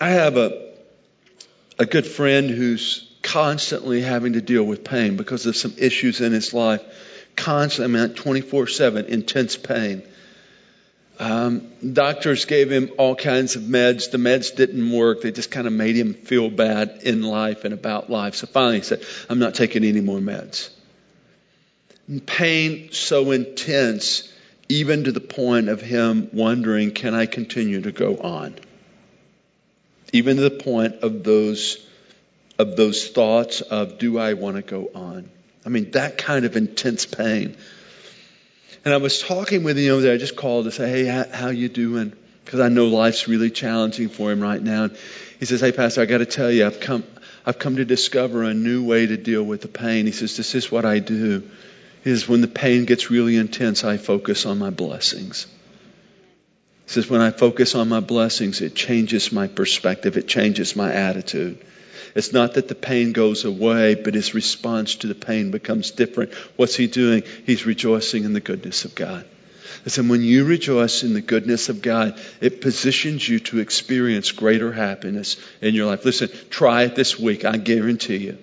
I 0.00 0.10
have 0.10 0.36
a, 0.36 0.72
a 1.78 1.86
good 1.86 2.06
friend 2.06 2.50
who's 2.50 3.10
constantly 3.22 4.02
having 4.02 4.34
to 4.34 4.40
deal 4.40 4.62
with 4.62 4.84
pain 4.84 5.16
because 5.16 5.46
of 5.46 5.56
some 5.56 5.74
issues 5.78 6.20
in 6.20 6.32
his 6.32 6.52
life. 6.52 6.82
Constantly, 7.34 8.02
I 8.02 8.08
24 8.08 8.66
7, 8.66 9.06
intense 9.06 9.56
pain. 9.56 10.02
Um, 11.18 11.68
doctors 11.94 12.44
gave 12.44 12.70
him 12.70 12.90
all 12.98 13.16
kinds 13.16 13.56
of 13.56 13.62
meds. 13.62 14.10
The 14.10 14.18
meds 14.18 14.54
didn't 14.54 14.90
work. 14.92 15.22
They 15.22 15.32
just 15.32 15.50
kind 15.50 15.66
of 15.66 15.72
made 15.72 15.96
him 15.96 16.12
feel 16.12 16.50
bad 16.50 17.00
in 17.02 17.22
life 17.22 17.64
and 17.64 17.72
about 17.72 18.10
life. 18.10 18.34
So 18.34 18.46
finally 18.46 18.76
he 18.76 18.82
said, 18.82 19.02
I'm 19.30 19.38
not 19.38 19.54
taking 19.54 19.82
any 19.82 20.02
more 20.02 20.18
meds. 20.18 20.68
And 22.06 22.24
pain 22.24 22.92
so 22.92 23.30
intense, 23.30 24.30
even 24.68 25.04
to 25.04 25.12
the 25.12 25.20
point 25.20 25.70
of 25.70 25.80
him 25.80 26.28
wondering, 26.32 26.90
can 26.90 27.14
I 27.14 27.24
continue 27.26 27.80
to 27.80 27.92
go 27.92 28.18
on? 28.18 28.54
Even 30.12 30.36
to 30.36 30.42
the 30.42 30.50
point 30.50 30.96
of 31.02 31.24
those, 31.24 31.84
of 32.58 32.76
those 32.76 33.08
thoughts 33.08 33.60
of, 33.60 33.98
do 33.98 34.18
I 34.18 34.34
want 34.34 34.56
to 34.56 34.62
go 34.62 34.90
on? 34.94 35.30
I 35.64 35.68
mean, 35.68 35.90
that 35.92 36.16
kind 36.16 36.44
of 36.44 36.56
intense 36.56 37.06
pain. 37.06 37.56
And 38.84 38.94
I 38.94 38.98
was 38.98 39.20
talking 39.20 39.64
with 39.64 39.76
him 39.76 40.00
there. 40.00 40.14
I 40.14 40.16
just 40.16 40.36
called 40.36 40.66
to 40.66 40.70
say, 40.70 40.88
hey, 40.88 41.04
how, 41.06 41.24
how 41.32 41.48
you 41.48 41.68
doing? 41.68 42.12
Because 42.44 42.60
I 42.60 42.68
know 42.68 42.86
life's 42.86 43.26
really 43.26 43.50
challenging 43.50 44.08
for 44.08 44.30
him 44.30 44.40
right 44.40 44.62
now. 44.62 44.84
And 44.84 44.96
he 45.40 45.44
says, 45.44 45.60
hey, 45.60 45.72
Pastor, 45.72 46.02
I 46.02 46.06
got 46.06 46.18
to 46.18 46.26
tell 46.26 46.52
you, 46.52 46.64
I've 46.64 46.78
come, 46.78 47.02
I've 47.44 47.58
come 47.58 47.76
to 47.76 47.84
discover 47.84 48.44
a 48.44 48.54
new 48.54 48.84
way 48.84 49.06
to 49.06 49.16
deal 49.16 49.42
with 49.42 49.62
the 49.62 49.68
pain. 49.68 50.06
He 50.06 50.12
says, 50.12 50.36
this 50.36 50.54
is 50.54 50.70
what 50.70 50.84
I 50.84 51.00
do. 51.00 51.50
Is 52.04 52.28
when 52.28 52.42
the 52.42 52.48
pain 52.48 52.84
gets 52.84 53.10
really 53.10 53.36
intense, 53.36 53.82
I 53.82 53.96
focus 53.96 54.46
on 54.46 54.58
my 54.58 54.70
blessings. 54.70 55.48
He 56.86 56.92
says, 56.92 57.10
when 57.10 57.20
I 57.20 57.30
focus 57.30 57.74
on 57.74 57.88
my 57.88 58.00
blessings, 58.00 58.60
it 58.60 58.74
changes 58.74 59.32
my 59.32 59.48
perspective. 59.48 60.16
It 60.16 60.28
changes 60.28 60.76
my 60.76 60.92
attitude. 60.92 61.64
It's 62.14 62.32
not 62.32 62.54
that 62.54 62.68
the 62.68 62.74
pain 62.74 63.12
goes 63.12 63.44
away, 63.44 63.94
but 63.96 64.14
his 64.14 64.34
response 64.34 64.96
to 64.96 65.06
the 65.08 65.14
pain 65.14 65.50
becomes 65.50 65.90
different. 65.90 66.32
What's 66.56 66.76
he 66.76 66.86
doing? 66.86 67.24
He's 67.44 67.66
rejoicing 67.66 68.24
in 68.24 68.32
the 68.32 68.40
goodness 68.40 68.84
of 68.84 68.94
God. 68.94 69.26
Listen, 69.84 70.08
when 70.08 70.22
you 70.22 70.44
rejoice 70.44 71.02
in 71.02 71.12
the 71.12 71.20
goodness 71.20 71.68
of 71.68 71.82
God, 71.82 72.18
it 72.40 72.60
positions 72.60 73.28
you 73.28 73.40
to 73.40 73.58
experience 73.58 74.32
greater 74.32 74.72
happiness 74.72 75.36
in 75.60 75.74
your 75.74 75.86
life. 75.86 76.04
Listen, 76.04 76.30
try 76.50 76.84
it 76.84 76.94
this 76.94 77.18
week. 77.18 77.44
I 77.44 77.56
guarantee 77.56 78.18
you. 78.18 78.38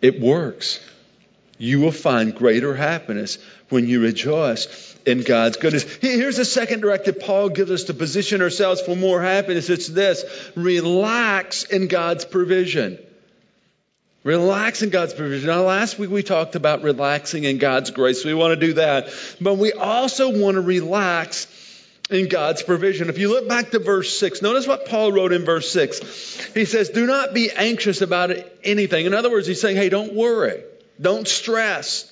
It 0.00 0.20
works. 0.20 0.80
You 1.58 1.80
will 1.80 1.92
find 1.92 2.34
greater 2.34 2.74
happiness 2.74 3.38
when 3.68 3.86
you 3.86 4.02
rejoice 4.02 4.96
in 5.06 5.22
God's 5.22 5.56
goodness. 5.56 5.84
Here's 5.96 6.36
the 6.36 6.44
second 6.44 6.80
directive 6.80 7.20
Paul 7.20 7.50
gives 7.50 7.70
us 7.70 7.84
to 7.84 7.94
position 7.94 8.42
ourselves 8.42 8.80
for 8.80 8.96
more 8.96 9.22
happiness. 9.22 9.70
It's 9.70 9.88
this 9.88 10.24
relax 10.56 11.64
in 11.64 11.88
God's 11.88 12.24
provision. 12.24 12.98
Relax 14.24 14.82
in 14.82 14.90
God's 14.90 15.14
provision. 15.14 15.48
Now, 15.48 15.62
last 15.62 15.98
week 15.98 16.10
we 16.10 16.22
talked 16.22 16.54
about 16.54 16.82
relaxing 16.82 17.42
in 17.44 17.58
God's 17.58 17.90
grace. 17.90 18.24
We 18.24 18.34
want 18.34 18.58
to 18.58 18.66
do 18.66 18.74
that. 18.74 19.12
But 19.40 19.54
we 19.54 19.72
also 19.72 20.38
want 20.38 20.54
to 20.54 20.60
relax 20.60 21.48
in 22.08 22.28
God's 22.28 22.62
provision. 22.62 23.08
If 23.08 23.18
you 23.18 23.30
look 23.30 23.48
back 23.48 23.70
to 23.70 23.80
verse 23.80 24.16
6, 24.18 24.42
notice 24.42 24.66
what 24.66 24.86
Paul 24.86 25.12
wrote 25.12 25.32
in 25.32 25.44
verse 25.44 25.72
6. 25.72 26.52
He 26.54 26.66
says, 26.66 26.90
Do 26.90 27.06
not 27.06 27.34
be 27.34 27.50
anxious 27.50 28.00
about 28.00 28.30
anything. 28.62 29.06
In 29.06 29.14
other 29.14 29.30
words, 29.30 29.46
he's 29.48 29.60
saying, 29.60 29.76
Hey, 29.76 29.88
don't 29.88 30.14
worry. 30.14 30.62
Don't 31.02 31.28
stress. 31.28 32.08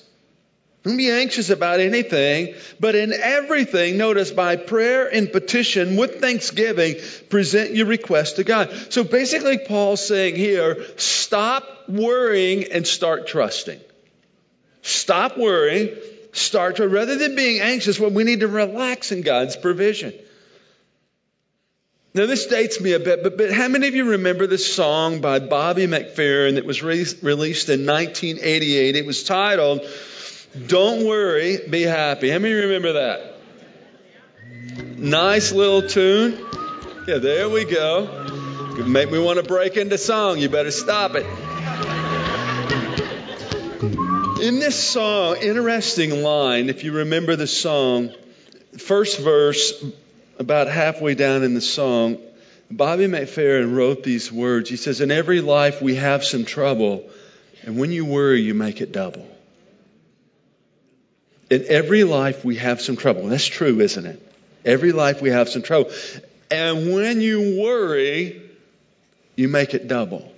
Don't 0.83 0.97
be 0.97 1.11
anxious 1.11 1.51
about 1.51 1.79
anything, 1.79 2.55
but 2.79 2.95
in 2.95 3.13
everything, 3.13 3.97
notice 3.97 4.31
by 4.31 4.55
prayer 4.55 5.07
and 5.07 5.31
petition 5.31 5.95
with 5.95 6.19
thanksgiving, 6.19 6.95
present 7.29 7.75
your 7.75 7.85
request 7.85 8.37
to 8.37 8.43
God. 8.43 8.71
So 8.89 9.03
basically, 9.03 9.59
Paul's 9.59 10.05
saying 10.05 10.35
here, 10.35 10.83
stop 10.97 11.63
worrying 11.87 12.71
and 12.71 12.87
start 12.87 13.27
trusting. 13.27 13.79
Stop 14.81 15.37
worrying, 15.37 15.95
start 16.31 16.77
to, 16.77 16.87
rather 16.87 17.15
than 17.15 17.35
being 17.35 17.61
anxious, 17.61 17.99
well, 17.99 18.09
we 18.09 18.23
need 18.23 18.39
to 18.39 18.47
relax 18.47 19.11
in 19.11 19.21
God's 19.21 19.55
provision. 19.55 20.13
Now, 22.13 22.25
this 22.25 22.47
dates 22.47 22.81
me 22.81 22.91
a 22.91 22.99
bit, 22.99 23.23
but, 23.23 23.37
but 23.37 23.53
how 23.53 23.69
many 23.69 23.87
of 23.87 23.95
you 23.95 24.11
remember 24.11 24.45
this 24.45 24.73
song 24.73 25.21
by 25.21 25.39
Bobby 25.39 25.87
McFerrin 25.87 26.55
that 26.55 26.65
was 26.65 26.83
re- 26.83 27.05
released 27.21 27.69
in 27.69 27.85
1988? 27.85 28.97
It 28.97 29.05
was 29.05 29.23
titled, 29.23 29.87
don't 30.67 31.05
worry, 31.05 31.59
be 31.69 31.83
happy. 31.83 32.29
How 32.29 32.39
many 32.39 32.53
remember 32.53 32.93
that? 32.93 33.35
Nice 34.97 35.53
little 35.53 35.87
tune. 35.87 36.37
Yeah, 37.07 37.19
there 37.19 37.47
we 37.47 37.63
go. 37.63 38.27
Make 38.85 39.09
me 39.09 39.17
want 39.17 39.39
to 39.39 39.43
break 39.43 39.77
into 39.77 39.97
song. 39.97 40.39
You 40.39 40.49
better 40.49 40.71
stop 40.71 41.13
it. 41.15 41.25
In 44.41 44.59
this 44.59 44.77
song, 44.77 45.37
interesting 45.37 46.23
line, 46.23 46.67
if 46.67 46.83
you 46.83 46.91
remember 46.91 47.37
the 47.37 47.47
song, 47.47 48.09
first 48.77 49.19
verse, 49.19 49.81
about 50.39 50.67
halfway 50.67 51.15
down 51.15 51.43
in 51.43 51.53
the 51.53 51.61
song, 51.61 52.17
Bobby 52.69 53.05
McFerrin 53.05 53.75
wrote 53.75 54.03
these 54.03 54.31
words. 54.31 54.69
He 54.69 54.77
says, 54.77 55.01
In 55.01 55.11
every 55.11 55.41
life 55.41 55.81
we 55.81 55.95
have 55.95 56.23
some 56.23 56.45
trouble, 56.45 57.09
and 57.63 57.77
when 57.77 57.91
you 57.91 58.05
worry, 58.05 58.41
you 58.41 58.53
make 58.53 58.81
it 58.81 58.91
double. 58.91 59.27
In 61.49 61.65
every 61.67 62.05
life, 62.05 62.45
we 62.45 62.55
have 62.55 62.81
some 62.81 62.95
trouble. 62.95 63.27
That's 63.27 63.45
true, 63.45 63.81
isn't 63.81 64.05
it? 64.05 64.33
Every 64.63 64.93
life, 64.93 65.21
we 65.21 65.29
have 65.31 65.49
some 65.49 65.61
trouble. 65.61 65.91
And 66.49 66.93
when 66.93 67.19
you 67.19 67.61
worry, 67.61 68.41
you 69.35 69.49
make 69.49 69.73
it 69.73 69.87
double. 69.87 70.31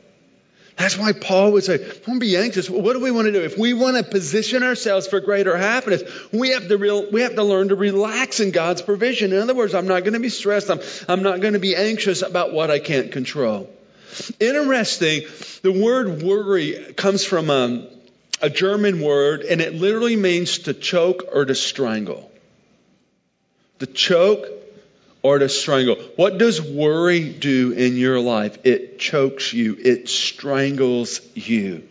That's 0.76 0.98
why 0.98 1.14
Paul 1.14 1.52
would 1.54 1.64
say, 1.64 1.78
don't 2.06 2.20
be 2.20 2.36
anxious. 2.36 2.70
What 2.70 2.94
do 2.94 3.00
we 3.00 3.12
want 3.12 3.26
to 3.26 3.32
do? 3.32 3.42
If 3.42 3.58
we 3.58 3.74
want 3.74 3.96
to 3.98 4.04
position 4.04 4.64
ourselves 4.64 5.08
for 5.08 5.20
greater 5.20 5.56
happiness, 5.56 6.04
we 6.32 6.50
have 6.50 6.68
to, 6.68 6.78
real, 6.78 7.12
we 7.12 7.22
have 7.22 7.36
to 7.36 7.44
learn 7.44 7.70
to 7.70 7.76
relax 7.76 8.40
in 8.40 8.52
God's 8.52 8.82
provision. 8.82 9.34
In 9.34 9.40
other 9.40 9.54
words, 9.54 9.76
I'm 9.76 9.88
not 9.88 10.02
going 10.02 10.14
to 10.14 10.20
be 10.20 10.30
stressed. 10.30 10.72
I'm, 10.72 10.80
I'm 11.08 11.22
not 11.22 11.42
going 11.42 11.54
to 11.54 11.60
be 11.60 11.76
anxious 11.76 12.22
about 12.24 12.54
what 12.54 12.72
I 12.72 12.80
can't 12.80 13.12
control. 13.12 13.70
Interesting, 14.40 15.24
the 15.62 15.72
word 15.72 16.22
worry 16.24 16.94
comes 16.96 17.24
from 17.24 17.50
um, 17.50 17.88
a 18.42 18.50
German 18.50 19.02
word, 19.02 19.42
and 19.42 19.62
it 19.62 19.74
literally 19.74 20.16
means 20.16 20.60
to 20.60 20.74
choke 20.74 21.24
or 21.32 21.46
to 21.46 21.56
strangle. 21.56 22.32
To 23.80 23.86
choke 23.86 24.48
or 25.24 25.40
to 25.40 25.50
strangle. 25.50 25.96
What 26.18 26.38
does 26.38 26.62
worry 26.62 27.30
do 27.30 27.72
in 27.72 27.96
your 27.98 28.20
life? 28.20 28.60
It 28.66 29.00
chokes 29.00 29.54
you, 29.54 29.76
it 29.84 30.10
strangles 30.10 31.22
you, 31.34 31.88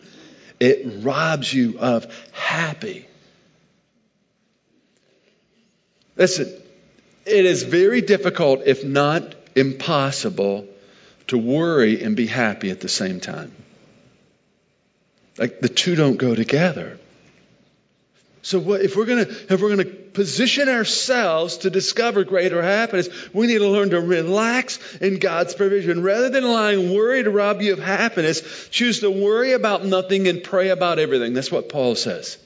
it 0.59 1.03
robs 1.03 1.51
you 1.51 1.79
of 1.79 2.05
happy. 2.31 3.07
Listen, 6.15 6.47
it 7.25 7.45
is 7.45 7.63
very 7.63 8.01
difficult, 8.01 8.61
if 8.65 8.83
not 8.83 9.35
impossible, 9.55 10.67
to 11.27 11.37
worry 11.37 12.03
and 12.03 12.15
be 12.15 12.27
happy 12.27 12.69
at 12.69 12.81
the 12.81 12.89
same 12.89 13.19
time. 13.19 13.51
Like 15.37 15.59
the 15.59 15.69
two 15.69 15.95
don't 15.95 16.17
go 16.17 16.35
together. 16.35 16.99
So 18.43 18.59
what, 18.59 18.81
if 18.81 18.97
we're 18.97 19.05
gonna 19.05 19.21
if 19.21 19.61
we're 19.61 19.69
gonna 19.69 19.85
position 19.85 20.67
ourselves 20.67 21.59
to 21.59 21.69
discover 21.69 22.25
greater 22.25 22.61
happiness, 22.61 23.07
we 23.33 23.47
need 23.47 23.59
to 23.59 23.69
learn 23.69 23.91
to 23.91 24.01
relax 24.01 24.97
in 24.97 25.19
God's 25.19 25.55
provision. 25.55 26.03
Rather 26.03 26.29
than 26.29 26.43
allowing 26.43 26.93
worry 26.93 27.23
to 27.23 27.31
rob 27.31 27.61
you 27.61 27.71
of 27.71 27.79
happiness, 27.79 28.67
choose 28.69 28.99
to 28.99 29.09
worry 29.09 29.53
about 29.53 29.85
nothing 29.85 30.27
and 30.27 30.43
pray 30.43 30.69
about 30.69 30.99
everything. 30.99 31.33
That's 31.33 31.51
what 31.51 31.69
Paul 31.69 31.95
says. 31.95 32.37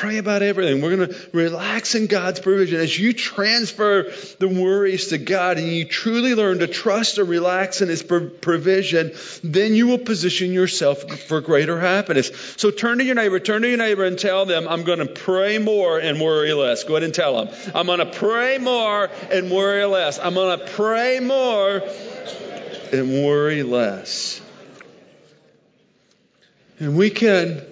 Pray 0.00 0.16
about 0.16 0.40
everything. 0.40 0.80
We're 0.80 0.96
going 0.96 1.10
to 1.10 1.30
relax 1.34 1.94
in 1.94 2.06
God's 2.06 2.40
provision. 2.40 2.80
As 2.80 2.98
you 2.98 3.12
transfer 3.12 4.10
the 4.38 4.48
worries 4.48 5.08
to 5.08 5.18
God 5.18 5.58
and 5.58 5.68
you 5.68 5.84
truly 5.84 6.34
learn 6.34 6.60
to 6.60 6.66
trust 6.66 7.18
and 7.18 7.28
relax 7.28 7.82
in 7.82 7.90
His 7.90 8.02
provision, 8.02 9.12
then 9.44 9.74
you 9.74 9.88
will 9.88 9.98
position 9.98 10.54
yourself 10.54 11.02
for 11.02 11.42
greater 11.42 11.78
happiness. 11.78 12.30
So 12.56 12.70
turn 12.70 12.96
to 12.96 13.04
your 13.04 13.14
neighbor, 13.14 13.40
turn 13.40 13.60
to 13.60 13.68
your 13.68 13.76
neighbor 13.76 14.06
and 14.06 14.18
tell 14.18 14.46
them, 14.46 14.68
I'm 14.68 14.84
going 14.84 15.00
to 15.00 15.06
pray 15.06 15.58
more 15.58 15.98
and 15.98 16.18
worry 16.18 16.54
less. 16.54 16.84
Go 16.84 16.94
ahead 16.94 17.02
and 17.02 17.12
tell 17.12 17.44
them. 17.44 17.54
I'm 17.74 17.84
going 17.84 17.98
to 17.98 18.06
pray 18.06 18.56
more 18.56 19.10
and 19.30 19.50
worry 19.50 19.84
less. 19.84 20.18
I'm 20.18 20.32
going 20.32 20.58
to 20.58 20.66
pray 20.66 21.20
more 21.20 21.82
and 22.90 23.22
worry 23.22 23.62
less. 23.64 24.40
And 26.78 26.96
we 26.96 27.10
can 27.10 27.66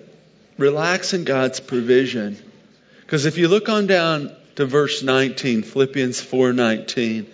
relax 0.58 1.14
in 1.14 1.24
God's 1.24 1.60
provision. 1.60 2.36
Because 3.00 3.24
if 3.24 3.38
you 3.38 3.48
look 3.48 3.68
on 3.68 3.86
down 3.86 4.30
to 4.56 4.66
verse 4.66 5.02
19, 5.02 5.62
Philippians 5.62 6.20
4:19, 6.20 7.26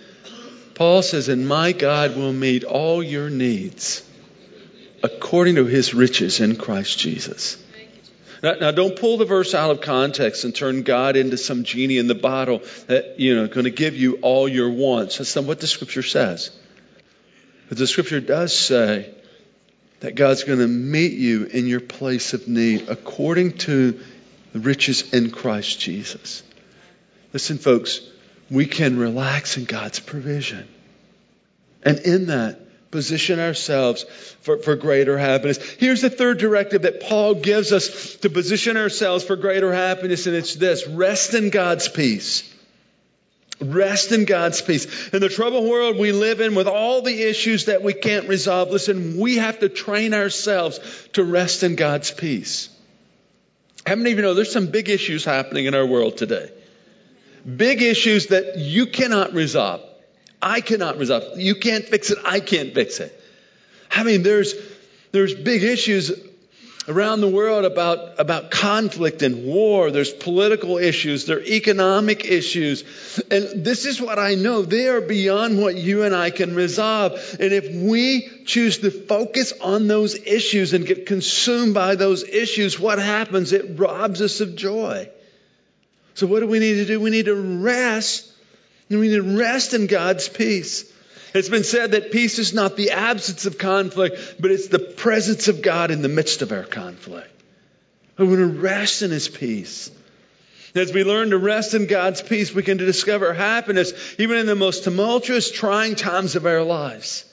Paul 0.74 1.02
says, 1.02 1.28
"And 1.28 1.48
my 1.48 1.72
God 1.72 2.16
will 2.16 2.32
meet 2.32 2.64
all 2.64 3.02
your 3.02 3.30
needs 3.30 4.02
according 5.04 5.56
to 5.56 5.66
his 5.66 5.92
riches 5.92 6.40
in 6.40 6.56
Christ 6.56 6.98
Jesus. 6.98 7.58
Now, 8.42 8.54
now, 8.54 8.70
don't 8.70 8.98
pull 8.98 9.18
the 9.18 9.26
verse 9.26 9.54
out 9.54 9.70
of 9.70 9.82
context 9.82 10.44
and 10.44 10.54
turn 10.54 10.82
God 10.82 11.16
into 11.16 11.36
some 11.36 11.64
genie 11.64 11.98
in 11.98 12.08
the 12.08 12.14
bottle 12.14 12.62
that, 12.86 13.20
you 13.20 13.34
know, 13.34 13.46
going 13.46 13.64
to 13.64 13.70
give 13.70 13.96
you 13.96 14.16
all 14.22 14.48
your 14.48 14.70
wants. 14.70 15.18
That's 15.18 15.36
not 15.36 15.44
what 15.44 15.60
the 15.60 15.66
scripture 15.66 16.02
says. 16.02 16.50
But 17.68 17.78
the 17.78 17.86
scripture 17.86 18.20
does 18.20 18.56
say 18.56 19.14
that 20.00 20.14
God's 20.14 20.44
going 20.44 20.58
to 20.58 20.68
meet 20.68 21.12
you 21.12 21.44
in 21.44 21.66
your 21.66 21.80
place 21.80 22.34
of 22.34 22.46
need 22.48 22.88
according 22.88 23.58
to 23.58 24.00
the 24.52 24.58
riches 24.60 25.12
in 25.12 25.30
Christ 25.30 25.80
Jesus. 25.80 26.42
Listen, 27.32 27.58
folks, 27.58 28.00
we 28.50 28.66
can 28.66 28.98
relax 28.98 29.56
in 29.56 29.64
God's 29.64 30.00
provision. 30.00 30.68
And 31.82 31.98
in 32.00 32.26
that, 32.26 32.60
position 32.94 33.40
ourselves 33.40 34.04
for, 34.42 34.58
for 34.58 34.76
greater 34.76 35.18
happiness. 35.18 35.58
Here's 35.80 36.00
the 36.00 36.10
third 36.10 36.38
directive 36.38 36.82
that 36.82 37.00
Paul 37.00 37.34
gives 37.34 37.72
us 37.72 38.14
to 38.18 38.30
position 38.30 38.76
ourselves 38.76 39.24
for 39.24 39.34
greater 39.34 39.74
happiness, 39.74 40.28
and 40.28 40.36
it's 40.36 40.54
this 40.54 40.86
rest 40.86 41.34
in 41.34 41.50
God's 41.50 41.88
peace. 41.88 42.48
Rest 43.60 44.10
in 44.10 44.24
God's 44.24 44.60
peace. 44.60 45.08
In 45.12 45.20
the 45.20 45.28
troubled 45.28 45.68
world 45.68 45.96
we 45.96 46.10
live 46.12 46.40
in 46.40 46.54
with 46.54 46.66
all 46.66 47.02
the 47.02 47.22
issues 47.22 47.66
that 47.66 47.82
we 47.82 47.92
can't 47.92 48.28
resolve, 48.28 48.70
listen, 48.70 49.18
we 49.18 49.36
have 49.36 49.60
to 49.60 49.68
train 49.68 50.12
ourselves 50.12 50.80
to 51.12 51.22
rest 51.22 51.62
in 51.62 51.76
God's 51.76 52.10
peace. 52.10 52.68
How 53.86 53.94
many 53.94 54.12
of 54.12 54.18
you 54.18 54.22
know 54.22 54.34
there's 54.34 54.52
some 54.52 54.68
big 54.68 54.88
issues 54.88 55.24
happening 55.24 55.66
in 55.66 55.74
our 55.74 55.86
world 55.86 56.16
today? 56.16 56.50
Big 57.44 57.82
issues 57.82 58.28
that 58.28 58.56
you 58.58 58.86
cannot 58.86 59.34
resolve. 59.34 59.82
I 60.40 60.60
cannot 60.60 60.98
resolve. 60.98 61.38
You 61.38 61.54
can't 61.54 61.84
fix 61.84 62.10
it. 62.10 62.18
I 62.24 62.40
can't 62.40 62.74
fix 62.74 62.98
it. 62.98 63.18
I 63.90 64.02
mean, 64.02 64.22
there's, 64.22 64.54
there's 65.12 65.34
big 65.34 65.62
issues 65.62 66.10
around 66.86 67.20
the 67.20 67.28
world 67.28 67.64
about, 67.64 68.20
about 68.20 68.50
conflict 68.50 69.22
and 69.22 69.44
war. 69.44 69.90
There's 69.90 70.12
political 70.12 70.78
issues. 70.78 71.26
There 71.26 71.38
are 71.38 71.42
economic 71.42 72.24
issues. 72.24 72.84
And 73.30 73.64
this 73.64 73.86
is 73.86 74.00
what 74.00 74.18
I 74.18 74.34
know. 74.34 74.62
They 74.62 74.88
are 74.88 75.00
beyond 75.00 75.60
what 75.60 75.76
you 75.76 76.02
and 76.02 76.14
I 76.14 76.30
can 76.30 76.54
resolve. 76.54 77.12
And 77.40 77.52
if 77.52 77.74
we 77.74 78.44
choose 78.44 78.78
to 78.78 78.90
focus 78.90 79.52
on 79.60 79.88
those 79.88 80.14
issues 80.14 80.74
and 80.74 80.86
get 80.86 81.06
consumed 81.06 81.74
by 81.74 81.94
those 81.94 82.22
issues, 82.22 82.78
what 82.78 82.98
happens? 82.98 83.52
It 83.52 83.78
robs 83.78 84.20
us 84.20 84.40
of 84.40 84.56
joy. 84.56 85.08
So 86.14 86.26
what 86.26 86.40
do 86.40 86.46
we 86.46 86.58
need 86.58 86.74
to 86.74 86.84
do? 86.84 87.00
We 87.00 87.10
need 87.10 87.26
to 87.26 87.34
rest 87.34 88.30
we 88.90 89.08
need 89.08 89.16
to 89.16 89.38
rest 89.38 89.74
in 89.74 89.86
God's 89.86 90.28
peace. 90.28 90.90
It's 91.34 91.48
been 91.48 91.64
said 91.64 91.90
that 91.92 92.12
peace 92.12 92.38
is 92.38 92.54
not 92.54 92.76
the 92.76 92.92
absence 92.92 93.44
of 93.44 93.58
conflict, 93.58 94.36
but 94.38 94.52
it's 94.52 94.68
the 94.68 94.78
presence 94.78 95.48
of 95.48 95.62
God 95.62 95.90
in 95.90 96.00
the 96.00 96.08
midst 96.08 96.42
of 96.42 96.52
our 96.52 96.62
conflict. 96.62 97.28
We 98.16 98.26
want 98.28 98.38
to 98.38 98.46
rest 98.46 99.02
in 99.02 99.10
His 99.10 99.28
peace. 99.28 99.90
As 100.76 100.92
we 100.92 101.02
learn 101.02 101.30
to 101.30 101.38
rest 101.38 101.74
in 101.74 101.86
God's 101.86 102.22
peace, 102.22 102.54
we 102.54 102.62
can 102.62 102.76
discover 102.76 103.32
happiness 103.32 103.92
even 104.18 104.38
in 104.38 104.46
the 104.46 104.54
most 104.54 104.84
tumultuous, 104.84 105.50
trying 105.50 105.96
times 105.96 106.36
of 106.36 106.46
our 106.46 106.62
lives. 106.62 107.24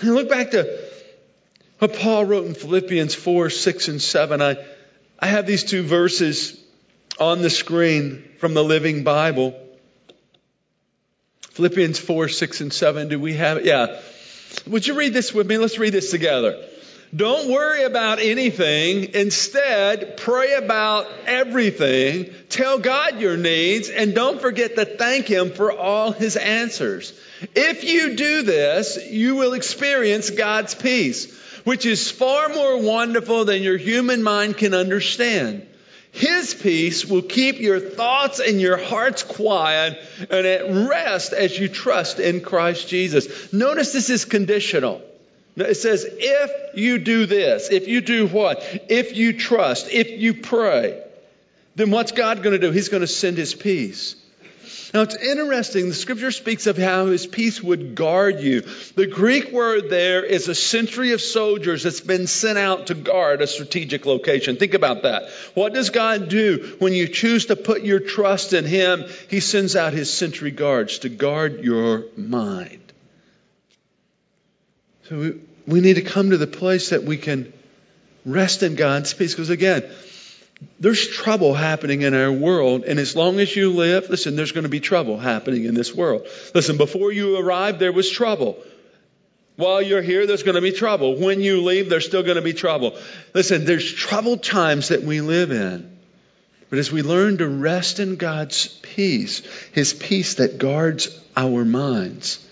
And 0.00 0.14
look 0.14 0.28
back 0.28 0.52
to 0.52 0.80
what 1.80 1.94
Paul 1.94 2.24
wrote 2.24 2.46
in 2.46 2.54
Philippians 2.54 3.16
4, 3.16 3.50
6, 3.50 3.88
and 3.88 4.02
7. 4.02 4.40
I, 4.40 4.56
I 5.18 5.26
have 5.26 5.46
these 5.46 5.64
two 5.64 5.82
verses 5.82 6.60
on 7.18 7.42
the 7.42 7.50
screen 7.50 8.28
from 8.38 8.54
the 8.54 8.64
Living 8.64 9.02
Bible. 9.02 9.60
Philippians 11.54 12.00
4, 12.00 12.28
6, 12.28 12.60
and 12.62 12.72
7. 12.72 13.08
Do 13.08 13.20
we 13.20 13.34
have 13.34 13.58
it? 13.58 13.64
Yeah. 13.64 14.00
Would 14.66 14.88
you 14.88 14.94
read 14.98 15.12
this 15.12 15.32
with 15.32 15.46
me? 15.46 15.56
Let's 15.56 15.78
read 15.78 15.92
this 15.92 16.10
together. 16.10 16.60
Don't 17.14 17.48
worry 17.48 17.84
about 17.84 18.18
anything. 18.18 19.14
Instead, 19.14 20.16
pray 20.16 20.54
about 20.54 21.06
everything. 21.26 22.34
Tell 22.48 22.78
God 22.78 23.20
your 23.20 23.36
needs 23.36 23.88
and 23.88 24.16
don't 24.16 24.40
forget 24.40 24.74
to 24.74 24.84
thank 24.84 25.28
Him 25.28 25.52
for 25.52 25.70
all 25.70 26.10
His 26.10 26.36
answers. 26.36 27.12
If 27.54 27.84
you 27.84 28.16
do 28.16 28.42
this, 28.42 28.98
you 29.08 29.36
will 29.36 29.52
experience 29.52 30.30
God's 30.30 30.74
peace, 30.74 31.32
which 31.62 31.86
is 31.86 32.10
far 32.10 32.48
more 32.48 32.82
wonderful 32.82 33.44
than 33.44 33.62
your 33.62 33.76
human 33.76 34.24
mind 34.24 34.56
can 34.56 34.74
understand. 34.74 35.68
His 36.14 36.54
peace 36.54 37.04
will 37.04 37.22
keep 37.22 37.58
your 37.58 37.80
thoughts 37.80 38.38
and 38.38 38.60
your 38.60 38.76
hearts 38.76 39.24
quiet 39.24 39.98
and 40.20 40.46
at 40.46 40.88
rest 40.88 41.32
as 41.32 41.58
you 41.58 41.66
trust 41.66 42.20
in 42.20 42.40
Christ 42.40 42.86
Jesus. 42.86 43.52
Notice 43.52 43.92
this 43.92 44.10
is 44.10 44.24
conditional. 44.24 45.02
It 45.56 45.74
says, 45.74 46.06
if 46.08 46.76
you 46.78 46.98
do 46.98 47.26
this, 47.26 47.68
if 47.68 47.88
you 47.88 48.00
do 48.00 48.28
what? 48.28 48.62
If 48.88 49.16
you 49.16 49.32
trust, 49.32 49.88
if 49.90 50.08
you 50.08 50.34
pray, 50.34 51.02
then 51.74 51.90
what's 51.90 52.12
God 52.12 52.44
going 52.44 52.52
to 52.52 52.64
do? 52.64 52.70
He's 52.70 52.90
going 52.90 53.00
to 53.00 53.08
send 53.08 53.36
His 53.36 53.52
peace. 53.52 54.14
Now 54.94 55.02
it's 55.02 55.16
interesting, 55.16 55.88
the 55.88 55.94
scripture 55.94 56.30
speaks 56.30 56.68
of 56.68 56.78
how 56.78 57.06
his 57.06 57.26
peace 57.26 57.60
would 57.60 57.96
guard 57.96 58.38
you. 58.38 58.60
The 58.94 59.08
Greek 59.08 59.50
word 59.50 59.90
there 59.90 60.22
is 60.22 60.46
a 60.46 60.54
century 60.54 61.10
of 61.10 61.20
soldiers 61.20 61.82
that's 61.82 62.00
been 62.00 62.28
sent 62.28 62.58
out 62.58 62.86
to 62.86 62.94
guard 62.94 63.42
a 63.42 63.48
strategic 63.48 64.06
location. 64.06 64.54
Think 64.54 64.74
about 64.74 65.02
that. 65.02 65.30
What 65.54 65.74
does 65.74 65.90
God 65.90 66.28
do 66.28 66.76
when 66.78 66.92
you 66.92 67.08
choose 67.08 67.46
to 67.46 67.56
put 67.56 67.82
your 67.82 67.98
trust 67.98 68.52
in 68.52 68.64
him? 68.64 69.02
He 69.28 69.40
sends 69.40 69.74
out 69.74 69.94
his 69.94 70.12
century 70.12 70.52
guards 70.52 71.00
to 71.00 71.08
guard 71.08 71.64
your 71.64 72.04
mind. 72.16 72.92
So 75.08 75.18
we, 75.18 75.40
we 75.66 75.80
need 75.80 75.94
to 75.94 76.02
come 76.02 76.30
to 76.30 76.38
the 76.38 76.46
place 76.46 76.90
that 76.90 77.02
we 77.02 77.16
can 77.16 77.52
rest 78.24 78.62
in 78.62 78.76
God's 78.76 79.12
peace. 79.12 79.34
Because 79.34 79.50
again, 79.50 79.82
there's 80.78 81.08
trouble 81.08 81.54
happening 81.54 82.02
in 82.02 82.14
our 82.14 82.32
world, 82.32 82.84
and 82.84 82.98
as 82.98 83.16
long 83.16 83.40
as 83.40 83.54
you 83.54 83.70
live, 83.70 84.08
listen, 84.08 84.36
there's 84.36 84.52
going 84.52 84.64
to 84.64 84.70
be 84.70 84.80
trouble 84.80 85.18
happening 85.18 85.64
in 85.64 85.74
this 85.74 85.94
world. 85.94 86.26
Listen, 86.54 86.76
before 86.76 87.12
you 87.12 87.38
arrived, 87.38 87.78
there 87.78 87.92
was 87.92 88.10
trouble. 88.10 88.56
While 89.56 89.82
you're 89.82 90.02
here, 90.02 90.26
there's 90.26 90.42
going 90.42 90.56
to 90.56 90.60
be 90.60 90.72
trouble. 90.72 91.16
When 91.16 91.40
you 91.40 91.62
leave, 91.62 91.88
there's 91.88 92.06
still 92.06 92.22
going 92.22 92.36
to 92.36 92.42
be 92.42 92.54
trouble. 92.54 92.96
Listen, 93.34 93.64
there's 93.64 93.92
troubled 93.92 94.42
times 94.42 94.88
that 94.88 95.02
we 95.02 95.20
live 95.20 95.52
in. 95.52 95.90
But 96.70 96.78
as 96.78 96.90
we 96.90 97.02
learn 97.02 97.38
to 97.38 97.48
rest 97.48 98.00
in 98.00 98.16
God's 98.16 98.66
peace, 98.66 99.42
His 99.72 99.92
peace 99.92 100.34
that 100.34 100.58
guards 100.58 101.08
our 101.36 101.64
minds, 101.64 102.44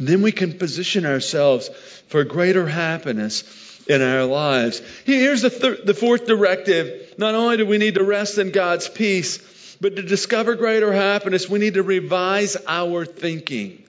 then 0.00 0.22
we 0.22 0.32
can 0.32 0.58
position 0.58 1.04
ourselves 1.04 1.68
for 2.08 2.24
greater 2.24 2.66
happiness 2.66 3.42
in 3.88 4.02
our 4.02 4.24
lives. 4.24 4.82
Here's 5.04 5.42
the, 5.42 5.50
thir- 5.50 5.78
the 5.82 5.94
fourth 5.94 6.26
directive. 6.26 7.14
Not 7.18 7.34
only 7.34 7.56
do 7.56 7.66
we 7.66 7.78
need 7.78 7.94
to 7.94 8.04
rest 8.04 8.38
in 8.38 8.50
God's 8.50 8.88
peace, 8.88 9.76
but 9.80 9.96
to 9.96 10.02
discover 10.02 10.54
greater 10.54 10.92
happiness, 10.92 11.48
we 11.48 11.58
need 11.58 11.74
to 11.74 11.82
revise 11.82 12.56
our 12.66 13.04
thinking. 13.06 13.82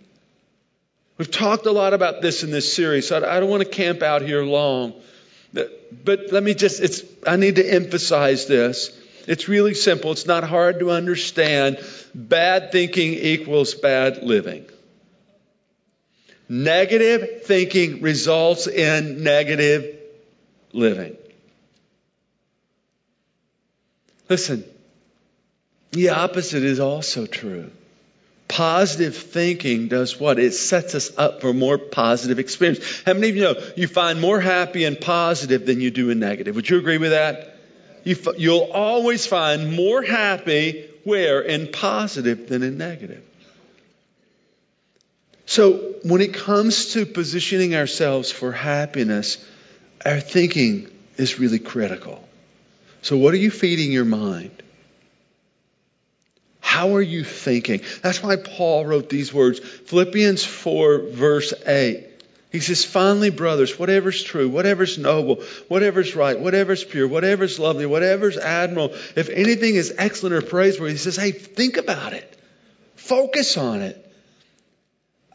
We've 1.18 1.30
talked 1.30 1.66
a 1.66 1.72
lot 1.72 1.94
about 1.94 2.22
this 2.22 2.44
in 2.44 2.52
this 2.52 2.74
series, 2.74 3.10
so 3.10 3.18
I 3.18 3.40
don't 3.42 3.50
want 3.50 3.64
to 3.64 3.70
camp 3.70 4.02
out 4.02 4.22
here 4.22 4.44
long. 4.44 4.94
But 5.52 6.32
let 6.32 6.44
me 6.44 6.54
just, 6.54 6.80
it's, 6.80 7.04
I 7.28 7.36
need 7.36 7.56
to 7.56 7.74
emphasize 7.74 8.46
this. 8.48 8.98
It's 9.28 9.50
really 9.50 9.74
simple. 9.74 10.12
It's 10.12 10.26
not 10.26 10.44
hard 10.44 10.80
to 10.80 10.92
understand. 10.92 11.80
Bad 12.16 12.72
thinking 12.72 13.14
equals 13.14 13.74
bad 13.76 14.24
living. 14.24 14.66
Negative 16.50 17.44
thinking 17.44 18.02
results 18.02 18.66
in 18.66 19.24
negative 19.24 19.96
living. 20.74 21.16
Listen, 24.28 24.64
the 25.92 26.10
opposite 26.10 26.64
is 26.64 26.80
also 26.80 27.28
true. 27.28 27.72
Positive 28.48 29.16
thinking 29.16 29.90
does 29.90 30.20
what? 30.20 30.40
It 30.40 30.54
sets 30.54 30.96
us 30.96 31.12
up 31.18 31.42
for 31.42 31.54
more 31.54 31.78
positive 31.78 32.40
experience. 32.40 33.04
How 33.06 33.14
many 33.14 33.30
of 33.30 33.36
you 33.36 33.44
know 33.44 33.56
you 33.78 33.88
find 33.88 34.20
more 34.20 34.40
happy 34.40 34.86
and 34.86 35.00
positive 35.00 35.68
than 35.68 35.82
you 35.82 35.92
do 35.92 36.10
in 36.10 36.20
negative? 36.20 36.56
Would 36.56 36.68
you 36.68 36.80
agree 36.80 36.98
with 36.98 37.12
that? 37.12 37.58
You, 38.04 38.16
will 38.50 38.72
always 38.72 39.28
find 39.28 39.76
more 39.76 40.02
happy 40.02 40.90
where? 41.04 41.42
In 41.42 41.72
positive 41.72 42.50
than 42.50 42.64
in 42.64 42.80
negative. 42.80 43.24
So, 45.50 45.96
when 46.04 46.22
it 46.22 46.36
comes 46.36 46.94
to 46.94 47.08
positioning 47.08 47.74
ourselves 47.74 48.32
for 48.32 48.52
happiness, 48.52 49.44
our 50.06 50.20
thinking 50.20 50.88
is 51.18 51.40
really 51.40 51.58
critical. 51.58 52.24
So, 53.02 53.18
what 53.18 53.34
are 53.34 53.38
you 53.38 53.50
feeding 53.50 53.92
your 53.92 54.06
mind? 54.06 54.52
How 56.60 56.94
are 56.94 57.02
you 57.02 57.24
thinking? 57.24 57.82
That's 58.04 58.22
why 58.22 58.36
Paul 58.36 58.86
wrote 58.86 59.10
these 59.10 59.34
words 59.34 59.58
Philippians 59.60 60.46
4, 60.46 61.00
verse 61.14 61.52
8. 61.66 62.06
He 62.52 62.60
says, 62.60 62.86
finally, 62.86 63.32
brothers, 63.32 63.80
whatever's 63.80 64.22
true, 64.22 64.50
whatever's 64.50 65.00
noble, 65.00 65.44
whatever's 65.68 66.16
right, 66.16 66.40
whatever's 66.40 66.84
pure, 66.84 67.08
whatever's 67.08 67.58
lovely, 67.58 67.88
whatever's 67.88 68.38
admirable, 68.38 68.96
if 69.16 69.30
anything 69.30 69.74
is 69.74 69.96
excellent 69.98 70.36
or 70.36 70.44
praiseworthy, 70.44 70.92
he 70.92 71.00
says, 71.00 71.16
hey, 71.16 71.32
think 71.32 71.78
about 71.78 72.14
it. 72.14 72.38
Focus 72.98 73.58
on 73.58 73.82
it. 73.82 74.06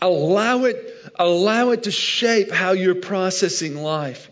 Allow 0.01 0.65
it, 0.65 0.95
allow 1.19 1.71
it 1.71 1.85
to 1.85 1.91
shape 1.91 2.51
how 2.51 2.73
you're 2.73 2.95
processing 2.95 3.77
life. 3.77 4.31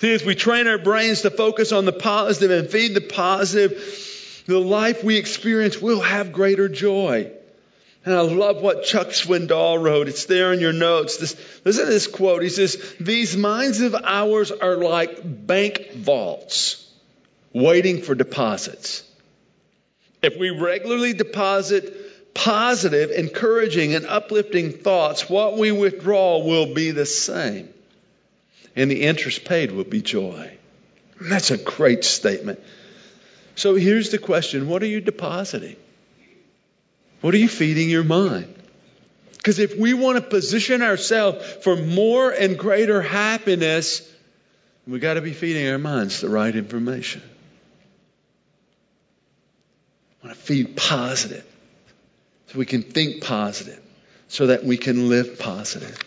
See, 0.00 0.12
as 0.12 0.24
we 0.24 0.34
train 0.34 0.66
our 0.66 0.78
brains 0.78 1.22
to 1.22 1.30
focus 1.30 1.72
on 1.72 1.84
the 1.84 1.92
positive 1.92 2.50
and 2.50 2.68
feed 2.68 2.94
the 2.94 3.00
positive, 3.00 4.42
the 4.46 4.58
life 4.58 5.04
we 5.04 5.16
experience 5.16 5.80
will 5.80 6.00
have 6.00 6.32
greater 6.32 6.68
joy. 6.68 7.30
And 8.04 8.14
I 8.14 8.20
love 8.20 8.60
what 8.60 8.84
Chuck 8.84 9.08
Swindoll 9.08 9.82
wrote. 9.82 10.08
It's 10.08 10.26
there 10.26 10.52
in 10.52 10.60
your 10.60 10.74
notes. 10.74 11.16
This, 11.16 11.36
listen 11.64 11.86
to 11.86 11.90
this 11.90 12.06
quote. 12.06 12.42
He 12.42 12.50
says, 12.50 12.94
These 13.00 13.36
minds 13.36 13.80
of 13.80 13.94
ours 13.94 14.50
are 14.50 14.76
like 14.76 15.20
bank 15.24 15.92
vaults 15.92 16.86
waiting 17.54 18.02
for 18.02 18.14
deposits. 18.14 19.04
If 20.22 20.36
we 20.36 20.50
regularly 20.50 21.14
deposit 21.14 22.03
positive, 22.34 23.10
encouraging, 23.10 23.94
and 23.94 24.04
uplifting 24.06 24.72
thoughts, 24.72 25.30
what 25.30 25.56
we 25.56 25.72
withdraw 25.72 26.44
will 26.44 26.74
be 26.74 26.90
the 26.90 27.06
same. 27.06 27.68
And 28.76 28.90
the 28.90 29.02
interest 29.02 29.44
paid 29.44 29.70
will 29.70 29.84
be 29.84 30.02
joy. 30.02 30.56
That's 31.20 31.52
a 31.52 31.56
great 31.56 32.04
statement. 32.04 32.60
So 33.54 33.76
here's 33.76 34.10
the 34.10 34.18
question 34.18 34.68
What 34.68 34.82
are 34.82 34.86
you 34.86 35.00
depositing? 35.00 35.76
What 37.20 37.32
are 37.34 37.38
you 37.38 37.48
feeding 37.48 37.88
your 37.88 38.04
mind? 38.04 38.52
Because 39.36 39.58
if 39.58 39.78
we 39.78 39.94
want 39.94 40.16
to 40.16 40.22
position 40.22 40.82
ourselves 40.82 41.44
for 41.62 41.76
more 41.76 42.30
and 42.30 42.58
greater 42.58 43.00
happiness, 43.00 44.06
we've 44.86 45.00
got 45.00 45.14
to 45.14 45.20
be 45.20 45.32
feeding 45.32 45.68
our 45.68 45.78
minds 45.78 46.20
the 46.20 46.28
right 46.28 46.54
information. 46.54 47.22
I 50.22 50.26
want 50.26 50.38
to 50.38 50.44
feed 50.44 50.76
positive 50.76 51.53
so 52.48 52.58
we 52.58 52.66
can 52.66 52.82
think 52.82 53.22
positive, 53.22 53.80
so 54.28 54.48
that 54.48 54.64
we 54.64 54.76
can 54.76 55.08
live 55.08 55.38
positive. 55.38 55.98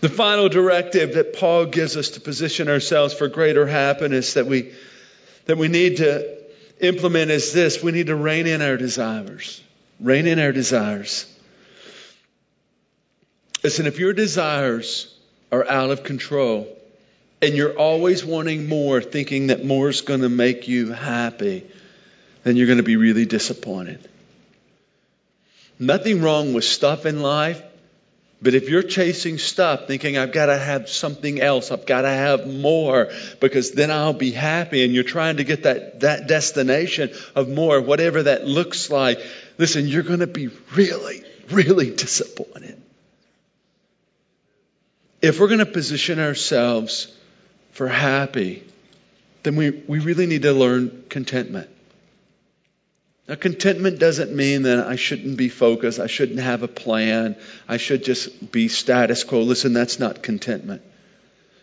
The 0.00 0.08
final 0.08 0.48
directive 0.48 1.14
that 1.14 1.34
Paul 1.34 1.66
gives 1.66 1.96
us 1.96 2.10
to 2.10 2.20
position 2.20 2.68
ourselves 2.68 3.14
for 3.14 3.28
greater 3.28 3.66
happiness 3.66 4.34
that 4.34 4.46
we, 4.46 4.72
that 5.46 5.56
we 5.56 5.68
need 5.68 5.98
to 5.98 6.38
implement 6.80 7.30
is 7.30 7.52
this 7.52 7.82
we 7.82 7.92
need 7.92 8.08
to 8.08 8.16
rein 8.16 8.46
in 8.46 8.60
our 8.60 8.76
desires. 8.76 9.62
Rein 10.00 10.26
in 10.26 10.38
our 10.38 10.52
desires. 10.52 11.26
Listen, 13.62 13.86
if 13.86 13.98
your 13.98 14.12
desires 14.12 15.14
are 15.50 15.66
out 15.66 15.90
of 15.90 16.04
control 16.04 16.68
and 17.40 17.54
you're 17.54 17.78
always 17.78 18.24
wanting 18.24 18.68
more, 18.68 19.00
thinking 19.00 19.46
that 19.46 19.64
more 19.64 19.88
is 19.88 20.02
going 20.02 20.20
to 20.20 20.28
make 20.28 20.68
you 20.68 20.92
happy, 20.92 21.64
then 22.42 22.56
you're 22.56 22.66
going 22.66 22.76
to 22.76 22.82
be 22.82 22.96
really 22.96 23.24
disappointed. 23.24 24.06
Nothing 25.78 26.22
wrong 26.22 26.54
with 26.54 26.64
stuff 26.64 27.04
in 27.06 27.20
life, 27.20 27.62
but 28.40 28.54
if 28.54 28.68
you're 28.68 28.82
chasing 28.82 29.38
stuff 29.38 29.86
thinking, 29.86 30.18
I've 30.18 30.32
got 30.32 30.46
to 30.46 30.58
have 30.58 30.88
something 30.88 31.40
else, 31.40 31.70
I've 31.70 31.86
got 31.86 32.02
to 32.02 32.10
have 32.10 32.46
more 32.46 33.10
because 33.40 33.72
then 33.72 33.90
I'll 33.90 34.12
be 34.12 34.30
happy, 34.30 34.84
and 34.84 34.92
you're 34.92 35.02
trying 35.02 35.38
to 35.38 35.44
get 35.44 35.62
that, 35.62 36.00
that 36.00 36.28
destination 36.28 37.10
of 37.34 37.48
more, 37.48 37.80
whatever 37.80 38.24
that 38.24 38.46
looks 38.46 38.90
like, 38.90 39.18
listen, 39.56 39.88
you're 39.88 40.02
going 40.02 40.20
to 40.20 40.26
be 40.26 40.48
really, 40.74 41.24
really 41.50 41.90
disappointed. 41.90 42.80
If 45.22 45.40
we're 45.40 45.48
going 45.48 45.60
to 45.60 45.66
position 45.66 46.20
ourselves 46.20 47.10
for 47.72 47.88
happy, 47.88 48.62
then 49.42 49.56
we, 49.56 49.70
we 49.70 50.00
really 50.00 50.26
need 50.26 50.42
to 50.42 50.52
learn 50.52 51.04
contentment. 51.08 51.70
Now, 53.26 53.36
contentment 53.36 53.98
doesn't 53.98 54.34
mean 54.34 54.62
that 54.64 54.86
I 54.86 54.96
shouldn't 54.96 55.38
be 55.38 55.48
focused, 55.48 55.98
I 55.98 56.08
shouldn't 56.08 56.40
have 56.40 56.62
a 56.62 56.68
plan, 56.68 57.36
I 57.66 57.78
should 57.78 58.04
just 58.04 58.52
be 58.52 58.68
status 58.68 59.24
quo. 59.24 59.40
Listen, 59.40 59.72
that's 59.72 59.98
not 59.98 60.22
contentment. 60.22 60.82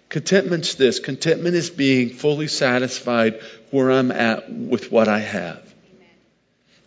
Contentment's 0.09 0.75
this 0.75 0.99
contentment 0.99 1.55
is 1.55 1.69
being 1.69 2.09
fully 2.09 2.47
satisfied 2.47 3.39
where 3.69 3.91
I'm 3.91 4.11
at 4.11 4.51
with 4.51 4.91
what 4.91 5.07
I 5.07 5.19
have. 5.19 5.61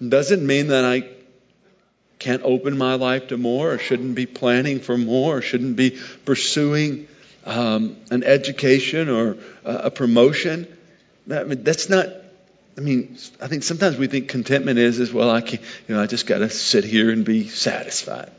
It 0.01 0.11
doesn't 0.11 0.45
mean 0.45 0.69
that 0.69 0.85
I 0.85 1.09
can't 2.19 2.43
open 2.43 2.77
my 2.77 2.95
life 2.95 3.29
to 3.29 3.37
more 3.37 3.73
or 3.73 3.79
shouldn't 3.79 4.15
be 4.15 4.27
planning 4.27 4.81
for 4.81 4.99
more 4.99 5.39
or 5.39 5.41
shouldn't 5.41 5.77
be 5.77 5.99
pursuing 6.25 7.07
um, 7.45 7.97
an 8.11 8.25
education 8.25 9.09
or 9.09 9.37
a 9.65 9.91
promotion. 9.91 10.67
I 11.31 11.45
mean, 11.45 11.63
that's 11.63 11.89
not 11.89 12.09
I 12.77 12.81
mean, 12.81 13.17
I 13.41 13.47
think 13.47 13.63
sometimes 13.63 13.97
we 13.97 14.09
think 14.09 14.29
contentment 14.29 14.79
is, 14.79 14.99
is 14.99 15.13
well, 15.13 15.31
I 15.31 15.41
can, 15.41 15.61
you 15.87 15.95
know, 15.95 16.03
I 16.03 16.07
just 16.07 16.27
got 16.27 16.39
to 16.39 16.51
sit 16.51 16.85
here 16.85 17.11
and 17.11 17.25
be 17.25 17.49
satisfied. 17.49 18.33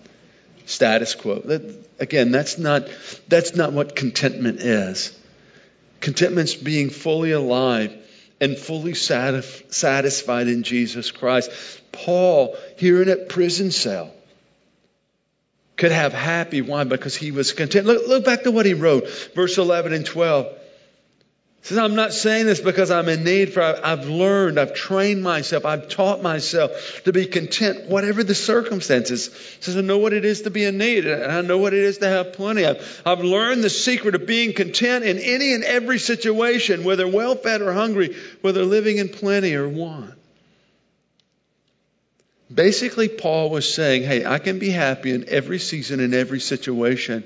Status 0.65 1.15
quo. 1.15 1.39
That, 1.39 1.85
again, 1.99 2.31
that's 2.31 2.57
not, 2.57 2.89
that's 3.27 3.55
not 3.55 3.71
what 3.71 3.95
contentment 3.95 4.59
is. 4.59 5.17
Contentment's 6.01 6.53
being 6.55 6.89
fully 6.89 7.31
alive 7.31 7.95
and 8.41 8.57
fully 8.57 8.91
satisf- 8.91 9.73
satisfied 9.73 10.47
in 10.47 10.63
Jesus 10.63 11.11
Christ. 11.11 11.49
Paul, 11.91 12.57
here 12.77 13.01
in 13.01 13.09
a 13.09 13.15
prison 13.15 13.71
cell, 13.71 14.11
could 15.77 15.91
have 15.91 16.13
happy. 16.13 16.61
Why? 16.61 16.83
Because 16.83 17.15
he 17.15 17.31
was 17.31 17.53
content. 17.53 17.85
Look, 17.85 18.07
look 18.07 18.25
back 18.25 18.43
to 18.43 18.51
what 18.51 18.65
he 18.65 18.73
wrote, 18.73 19.07
verse 19.33 19.57
11 19.57 19.93
and 19.93 20.05
12 20.05 20.47
says, 21.65 21.79
I'm 21.79 21.95
not 21.95 22.13
saying 22.13 22.45
this 22.45 22.59
because 22.59 22.91
I'm 22.91 23.09
in 23.09 23.23
need, 23.23 23.51
for 23.53 23.63
I've 23.63 24.07
learned, 24.07 24.59
I've 24.59 24.75
trained 24.75 25.23
myself, 25.23 25.65
I've 25.65 25.89
taught 25.89 26.21
myself 26.21 27.01
to 27.05 27.11
be 27.11 27.25
content, 27.25 27.89
whatever 27.89 28.23
the 28.23 28.35
circumstances. 28.35 29.31
Says, 29.61 29.75
I 29.75 29.81
know 29.81 29.97
what 29.97 30.13
it 30.13 30.25
is 30.25 30.43
to 30.43 30.51
be 30.51 30.63
in 30.63 30.77
need, 30.77 31.07
and 31.07 31.31
I 31.31 31.41
know 31.41 31.57
what 31.57 31.73
it 31.73 31.79
is 31.79 31.97
to 31.99 32.07
have 32.07 32.33
plenty. 32.33 32.67
I've, 32.67 33.01
I've 33.03 33.21
learned 33.21 33.63
the 33.63 33.71
secret 33.71 34.13
of 34.13 34.27
being 34.27 34.53
content 34.53 35.05
in 35.05 35.17
any 35.17 35.55
and 35.55 35.63
every 35.63 35.97
situation, 35.97 36.83
whether 36.83 37.07
well 37.07 37.33
fed 37.33 37.63
or 37.63 37.73
hungry, 37.73 38.15
whether 38.41 38.63
living 38.63 38.99
in 38.99 39.09
plenty 39.09 39.55
or 39.55 39.67
want. 39.67 40.13
Basically, 42.53 43.09
Paul 43.09 43.49
was 43.49 43.73
saying, 43.73 44.03
Hey, 44.03 44.23
I 44.23 44.37
can 44.37 44.59
be 44.59 44.69
happy 44.69 45.15
in 45.15 45.27
every 45.29 45.57
season, 45.57 45.99
in 45.99 46.13
every 46.13 46.41
situation, 46.41 47.23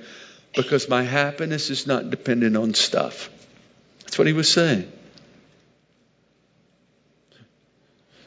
because 0.55 0.87
my 0.87 1.03
happiness 1.03 1.69
is 1.69 1.85
not 1.85 2.09
dependent 2.09 2.55
on 2.55 2.73
stuff. 2.73 3.29
That's 4.09 4.17
what 4.17 4.25
he 4.25 4.33
was 4.33 4.51
saying. 4.51 4.91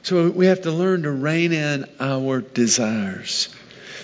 So 0.04 0.30
we 0.30 0.46
have 0.46 0.62
to 0.62 0.70
learn 0.70 1.02
to 1.02 1.10
rein 1.10 1.52
in 1.52 1.86
our 1.98 2.40
desires. 2.40 3.52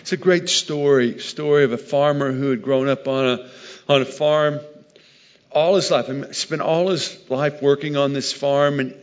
It's 0.01 0.11
a 0.11 0.17
great 0.17 0.49
story, 0.49 1.21
story 1.21 1.63
of 1.63 1.71
a 1.71 1.79
farmer 1.79 2.33
who 2.33 2.51
had 2.51 2.63
grown 2.63 2.89
up 2.89 3.07
on 3.07 3.25
a 3.27 3.51
on 3.89 4.03
a 4.03 4.05
farm 4.05 4.59
all 5.53 5.77
his 5.77 5.89
life. 5.93 6.09
He 6.09 6.33
spent 6.33 6.63
all 6.63 6.89
his 6.89 7.17
life 7.31 7.63
working 7.63 7.97
on 7.97 8.13
this 8.13 8.33
farm, 8.33 8.81
and 8.81 8.95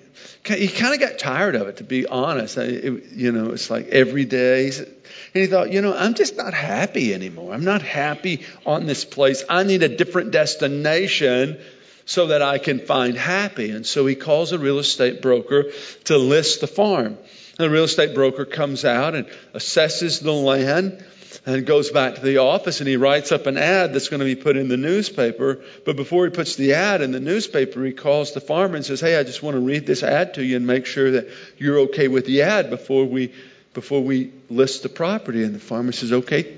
he 0.46 0.68
kind 0.68 0.94
of 0.94 1.00
got 1.00 1.18
tired 1.18 1.56
of 1.56 1.70
it, 1.70 1.78
to 1.78 1.86
be 1.86 2.06
honest. 2.06 2.58
It, 2.58 3.06
you 3.14 3.32
know, 3.32 3.52
it's 3.52 3.70
like 3.70 3.88
every 3.88 4.26
day. 4.26 4.68
And 4.68 4.88
he 5.34 5.48
thought, 5.48 5.72
you 5.72 5.82
know, 5.82 5.96
I'm 5.96 6.14
just 6.14 6.36
not 6.36 6.54
happy 6.54 7.14
anymore. 7.14 7.54
I'm 7.54 7.64
not 7.64 7.84
happy 7.84 8.46
on 8.66 8.86
this 8.86 9.06
place. 9.06 9.46
I 9.50 9.64
need 9.64 9.82
a 9.82 9.96
different 9.96 10.32
destination 10.32 11.58
so 12.06 12.28
that 12.28 12.42
I 12.42 12.60
can 12.60 12.80
find 12.80 13.18
happy. 13.18 13.72
And 13.72 13.86
so 13.86 14.06
he 14.06 14.16
calls 14.16 14.52
a 14.52 14.60
real 14.60 14.80
estate 14.80 15.22
broker 15.22 15.72
to 16.06 16.18
list 16.18 16.62
the 16.62 16.68
farm. 16.68 17.18
And 17.58 17.66
the 17.66 17.70
real 17.70 17.86
estate 17.86 18.14
broker 18.14 18.46
comes 18.46 18.86
out 18.86 19.16
and 19.16 19.28
assesses 19.54 20.22
the 20.22 20.32
land 20.32 21.04
and 21.46 21.66
goes 21.66 21.92
back 21.92 22.16
to 22.16 22.22
the 22.22 22.38
office 22.38 22.80
and 22.80 22.88
he 22.88 22.98
writes 22.98 23.32
up 23.32 23.46
an 23.46 23.58
ad 23.58 23.94
that's 23.94 24.10
going 24.10 24.20
to 24.20 24.26
be 24.26 24.36
put 24.36 24.56
in 24.58 24.68
the 24.68 24.78
newspaper. 24.78 25.62
But 25.86 25.96
before 25.96 26.26
he 26.26 26.32
puts 26.32 26.56
the 26.56 26.74
ad 26.74 27.02
in 27.02 27.12
the 27.12 27.20
newspaper, 27.20 27.84
he 27.84 27.92
calls 27.92 28.34
the 28.34 28.42
farmer 28.42 28.76
and 28.76 28.86
says, 28.86 29.02
Hey, 29.02 29.18
I 29.18 29.24
just 29.24 29.44
want 29.44 29.56
to 29.56 29.62
read 29.62 29.86
this 29.86 30.04
ad 30.04 30.36
to 30.36 30.44
you 30.44 30.58
and 30.58 30.68
make 30.68 30.86
sure 30.86 31.12
that 31.12 31.28
you're 31.58 31.80
okay 31.82 32.08
with 32.08 32.26
the 32.26 32.44
ad 32.44 32.70
before 32.70 33.06
we 33.06 33.34
before 33.74 34.02
we 34.02 34.32
list 34.50 34.84
the 34.84 34.90
property. 34.90 35.44
And 35.44 35.54
the 35.54 35.60
farmer 35.60 35.92
says, 35.92 36.12
Okay, 36.12 36.58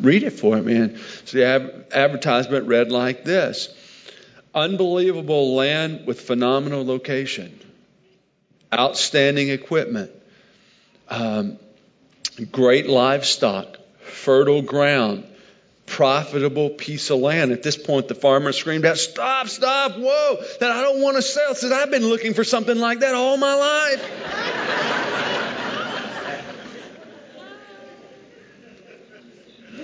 read 0.00 0.22
it 0.22 0.32
for 0.32 0.56
me. 0.56 0.76
And 0.76 0.98
so 1.24 1.38
the 1.38 1.84
advertisement 1.92 2.66
read 2.66 2.90
like 2.90 3.24
this 3.24 3.74
unbelievable 4.54 5.54
land 5.54 6.06
with 6.06 6.20
phenomenal 6.20 6.84
location, 6.84 7.58
outstanding 8.72 9.48
equipment, 9.48 10.10
um, 11.08 11.58
great 12.52 12.88
livestock, 12.88 13.78
fertile 14.02 14.62
ground, 14.62 15.26
profitable 15.86 16.70
piece 16.70 17.10
of 17.10 17.18
land. 17.18 17.52
At 17.52 17.62
this 17.62 17.76
point, 17.76 18.08
the 18.08 18.14
farmer 18.14 18.52
screamed 18.52 18.86
out, 18.86 18.98
Stop, 18.98 19.48
stop, 19.48 19.92
whoa, 19.96 20.36
that 20.60 20.70
I 20.70 20.82
don't 20.82 21.00
want 21.02 21.16
to 21.16 21.22
sell. 21.22 21.54
Says, 21.54 21.72
I've 21.72 21.90
been 21.90 22.06
looking 22.06 22.34
for 22.34 22.44
something 22.44 22.78
like 22.78 23.00
that 23.00 23.14
all 23.14 23.36
my 23.36 23.54
life. 23.54 24.10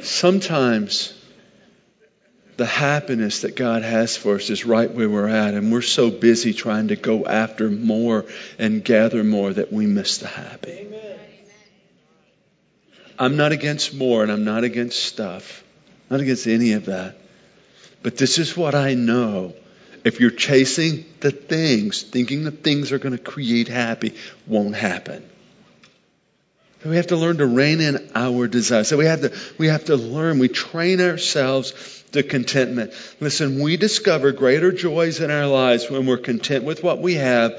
Sometimes 0.03 1.20
the 2.61 2.67
happiness 2.67 3.41
that 3.41 3.57
God 3.57 3.83
has 3.83 4.19
for 4.19 4.35
us 4.35 4.51
is 4.51 4.67
right 4.67 4.91
where 4.91 5.09
we're 5.09 5.29
at. 5.29 5.55
And 5.55 5.73
we're 5.73 5.81
so 5.81 6.11
busy 6.11 6.53
trying 6.53 6.89
to 6.89 6.97
go 6.97 7.25
after 7.25 7.71
more 7.71 8.27
and 8.59 8.85
gather 8.85 9.25
more 9.25 9.51
that 9.51 9.73
we 9.73 9.87
miss 9.87 10.19
the 10.19 10.27
happy. 10.27 10.73
Amen. 10.73 11.19
I'm 13.19 13.39
not 13.39 13.53
against 13.53 13.95
more 13.95 14.23
and 14.23 14.31
I'm 14.31 14.45
not 14.45 14.65
against 14.65 15.03
stuff. 15.03 15.65
Not 16.11 16.21
against 16.21 16.47
any 16.47 16.73
of 16.73 16.85
that. 16.85 17.17
But 18.03 18.19
this 18.19 18.37
is 18.37 18.55
what 18.55 18.75
I 18.75 18.93
know. 18.93 19.55
If 20.05 20.21
you're 20.21 20.31
chasing 20.31 21.07
the 21.21 21.31
things, 21.31 22.03
thinking 22.03 22.45
the 22.45 22.51
things 22.51 22.93
are 22.93 22.99
going 22.99 23.17
to 23.17 23.23
create 23.23 23.69
happy, 23.69 24.17
won't 24.47 24.75
happen. 24.75 25.27
We 26.85 26.97
have 26.97 27.09
to 27.09 27.17
learn 27.17 27.39
to 27.39 27.47
rein 27.47 27.81
in 27.81 28.11
our 28.15 28.49
desires. 28.49 28.89
So 28.89 28.97
we 28.97 29.05
have 29.05 29.21
to, 29.21 29.37
we 29.59 29.67
have 29.67 29.85
to 29.87 29.97
learn, 29.97 30.39
we 30.39 30.49
train 30.49 31.01
ourselves 31.01 32.05
to 32.13 32.23
contentment. 32.23 32.93
Listen, 33.21 33.61
we 33.61 33.77
discover 33.77 34.33
greater 34.33 34.73
joys 34.73 35.21
in 35.21 35.31
our 35.31 35.47
lives 35.47 35.91
when 35.91 36.07
we're 36.07 36.19
content 36.19 36.65
with 36.65 36.83
what 36.83 37.01
we 37.01 37.15
have, 37.15 37.53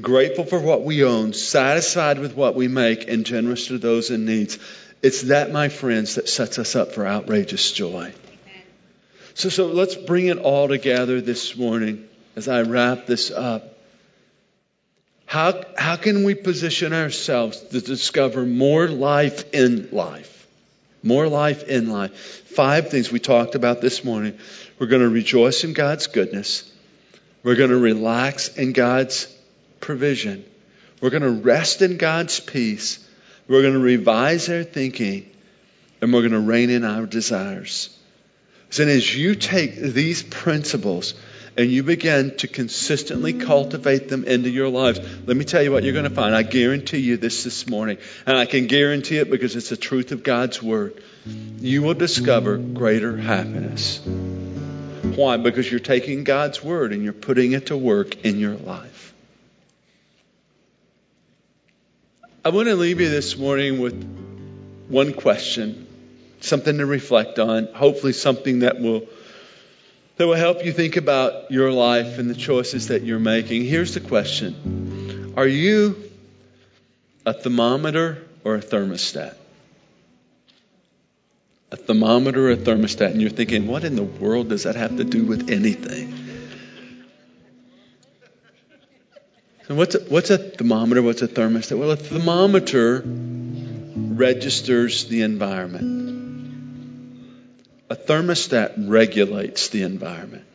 grateful 0.00 0.44
for 0.44 0.60
what 0.60 0.82
we 0.82 1.02
own, 1.02 1.32
satisfied 1.32 2.18
with 2.18 2.36
what 2.36 2.54
we 2.54 2.68
make, 2.68 3.08
and 3.08 3.24
generous 3.24 3.68
to 3.68 3.78
those 3.78 4.10
in 4.10 4.26
needs. 4.26 4.58
It's 5.02 5.22
that, 5.22 5.50
my 5.50 5.68
friends, 5.68 6.16
that 6.16 6.28
sets 6.28 6.58
us 6.58 6.76
up 6.76 6.92
for 6.92 7.06
outrageous 7.06 7.72
joy. 7.72 8.12
So, 9.34 9.48
so 9.48 9.66
let's 9.68 9.96
bring 9.96 10.26
it 10.26 10.38
all 10.38 10.68
together 10.68 11.22
this 11.22 11.56
morning 11.56 12.06
as 12.36 12.48
I 12.48 12.62
wrap 12.62 13.06
this 13.06 13.30
up. 13.30 13.78
How, 15.32 15.62
how 15.78 15.96
can 15.96 16.24
we 16.24 16.34
position 16.34 16.92
ourselves 16.92 17.58
to 17.58 17.80
discover 17.80 18.44
more 18.44 18.86
life 18.86 19.54
in 19.54 19.88
life? 19.90 20.46
More 21.02 21.26
life 21.26 21.62
in 21.62 21.88
life. 21.88 22.12
Five 22.54 22.90
things 22.90 23.10
we 23.10 23.18
talked 23.18 23.54
about 23.54 23.80
this 23.80 24.04
morning. 24.04 24.38
We're 24.78 24.88
going 24.88 25.00
to 25.00 25.08
rejoice 25.08 25.64
in 25.64 25.72
God's 25.72 26.08
goodness. 26.08 26.70
We're 27.42 27.54
going 27.54 27.70
to 27.70 27.78
relax 27.78 28.48
in 28.58 28.74
God's 28.74 29.26
provision. 29.80 30.44
We're 31.00 31.08
going 31.08 31.22
to 31.22 31.30
rest 31.30 31.80
in 31.80 31.96
God's 31.96 32.38
peace. 32.38 32.98
We're 33.48 33.62
going 33.62 33.72
to 33.72 33.80
revise 33.80 34.50
our 34.50 34.64
thinking. 34.64 35.30
And 36.02 36.12
we're 36.12 36.28
going 36.28 36.32
to 36.32 36.40
rein 36.40 36.68
in 36.68 36.84
our 36.84 37.06
desires. 37.06 37.88
And 38.78 38.90
as 38.90 39.16
you 39.16 39.34
take 39.34 39.76
these 39.76 40.22
principles 40.22 41.14
and 41.56 41.70
you 41.70 41.82
begin 41.82 42.36
to 42.38 42.48
consistently 42.48 43.32
cultivate 43.34 44.08
them 44.08 44.24
into 44.24 44.48
your 44.48 44.68
lives, 44.68 45.00
let 45.26 45.36
me 45.36 45.44
tell 45.44 45.62
you 45.62 45.70
what 45.70 45.84
you're 45.84 45.92
going 45.92 46.08
to 46.08 46.10
find. 46.10 46.34
I 46.34 46.42
guarantee 46.42 46.98
you 46.98 47.16
this 47.16 47.44
this 47.44 47.68
morning, 47.68 47.98
and 48.26 48.36
I 48.36 48.46
can 48.46 48.66
guarantee 48.66 49.18
it 49.18 49.30
because 49.30 49.54
it's 49.56 49.68
the 49.68 49.76
truth 49.76 50.12
of 50.12 50.22
God's 50.22 50.62
Word. 50.62 51.02
You 51.60 51.82
will 51.82 51.94
discover 51.94 52.56
greater 52.56 53.16
happiness. 53.16 54.00
Why? 55.14 55.36
Because 55.36 55.70
you're 55.70 55.80
taking 55.80 56.24
God's 56.24 56.64
Word 56.64 56.92
and 56.92 57.04
you're 57.04 57.12
putting 57.12 57.52
it 57.52 57.66
to 57.66 57.76
work 57.76 58.24
in 58.24 58.38
your 58.38 58.56
life. 58.56 59.12
I 62.44 62.48
want 62.48 62.66
to 62.68 62.74
leave 62.74 63.00
you 63.00 63.08
this 63.08 63.36
morning 63.36 63.78
with 63.78 64.88
one 64.88 65.12
question, 65.12 65.86
something 66.40 66.78
to 66.78 66.86
reflect 66.86 67.38
on, 67.38 67.66
hopefully 67.66 68.12
something 68.12 68.60
that 68.60 68.80
will 68.80 69.06
that 70.16 70.26
will 70.26 70.34
help 70.34 70.64
you 70.64 70.72
think 70.72 70.96
about 70.96 71.50
your 71.50 71.72
life 71.72 72.18
and 72.18 72.28
the 72.28 72.34
choices 72.34 72.88
that 72.88 73.02
you're 73.02 73.18
making. 73.18 73.64
Here's 73.64 73.94
the 73.94 74.00
question 74.00 75.34
Are 75.36 75.46
you 75.46 76.10
a 77.24 77.32
thermometer 77.32 78.24
or 78.44 78.56
a 78.56 78.60
thermostat? 78.60 79.36
A 81.70 81.76
thermometer 81.76 82.48
or 82.48 82.52
a 82.52 82.56
thermostat, 82.56 83.12
and 83.12 83.22
you're 83.22 83.30
thinking, 83.30 83.66
what 83.66 83.84
in 83.84 83.96
the 83.96 84.02
world 84.02 84.50
does 84.50 84.64
that 84.64 84.76
have 84.76 84.98
to 84.98 85.04
do 85.04 85.24
with 85.24 85.50
anything? 85.50 86.18
So 89.68 89.76
what's 89.76 89.94
a, 89.94 90.00
what's 90.00 90.28
a 90.28 90.36
thermometer? 90.36 91.00
What's 91.00 91.22
a 91.22 91.28
thermostat? 91.28 91.78
Well, 91.78 91.92
a 91.92 91.96
thermometer 91.96 93.02
registers 93.06 95.06
the 95.06 95.22
environment. 95.22 96.11
A 97.92 97.94
thermostat 97.94 98.88
regulates 98.88 99.68
the 99.68 99.82
environment. 99.82 100.46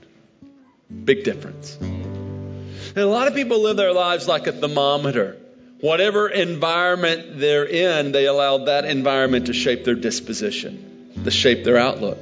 Big 1.06 1.24
difference. 1.24 1.78
And 1.80 2.98
a 2.98 3.06
lot 3.06 3.28
of 3.28 3.36
people 3.36 3.62
live 3.62 3.78
their 3.78 3.94
lives 3.94 4.28
like 4.28 4.48
a 4.48 4.52
thermometer. 4.52 5.38
Whatever 5.80 6.30
environment 6.30 7.38
they're 7.40 7.68
in, 7.68 8.12
they 8.12 8.26
allow 8.26 8.66
that 8.66 8.86
environment 8.86 9.46
to 9.46 9.54
shape 9.54 9.86
their 9.86 9.94
disposition, 9.94 11.12
to 11.24 11.30
shape 11.30 11.64
their 11.64 11.78
outlook. 11.78 12.18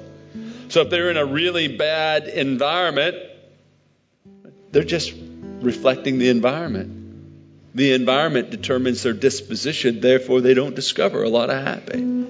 So 0.68 0.82
if 0.82 0.90
they're 0.90 1.12
in 1.12 1.16
a 1.16 1.26
really 1.26 1.78
bad 1.78 2.28
environment, 2.28 3.16
they're 4.74 4.84
just 4.84 5.14
reflecting 5.62 6.20
the 6.20 6.28
environment. 6.28 7.74
The 7.74 7.94
environment 7.94 8.50
determines 8.50 9.04
their 9.04 9.14
disposition, 9.14 10.02
therefore, 10.02 10.42
they 10.42 10.56
don't 10.56 10.76
discover 10.76 11.24
a 11.24 11.30
lot 11.30 11.50
of 11.50 11.64
happy. 11.64 12.25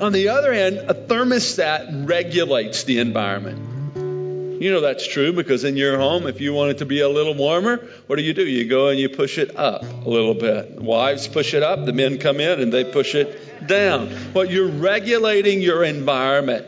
On 0.00 0.12
the 0.12 0.28
other 0.28 0.52
hand, 0.52 0.76
a 0.76 0.94
thermostat 0.94 2.08
regulates 2.08 2.84
the 2.84 3.00
environment. 3.00 4.62
You 4.62 4.72
know 4.72 4.80
that's 4.80 5.06
true 5.06 5.32
because 5.32 5.64
in 5.64 5.76
your 5.76 5.98
home, 5.98 6.26
if 6.26 6.40
you 6.40 6.52
want 6.52 6.72
it 6.72 6.78
to 6.78 6.86
be 6.86 7.00
a 7.00 7.08
little 7.08 7.34
warmer, 7.34 7.76
what 8.06 8.16
do 8.16 8.22
you 8.22 8.34
do? 8.34 8.44
You 8.44 8.68
go 8.68 8.88
and 8.88 8.98
you 8.98 9.08
push 9.08 9.38
it 9.38 9.56
up 9.56 9.82
a 9.82 10.08
little 10.08 10.34
bit. 10.34 10.80
Wives 10.80 11.28
push 11.28 11.54
it 11.54 11.62
up, 11.62 11.84
the 11.84 11.92
men 11.92 12.18
come 12.18 12.40
in 12.40 12.60
and 12.60 12.72
they 12.72 12.84
push 12.84 13.14
it 13.14 13.66
down. 13.66 14.32
Well, 14.34 14.44
you're 14.44 14.68
regulating 14.68 15.60
your 15.60 15.84
environment. 15.84 16.66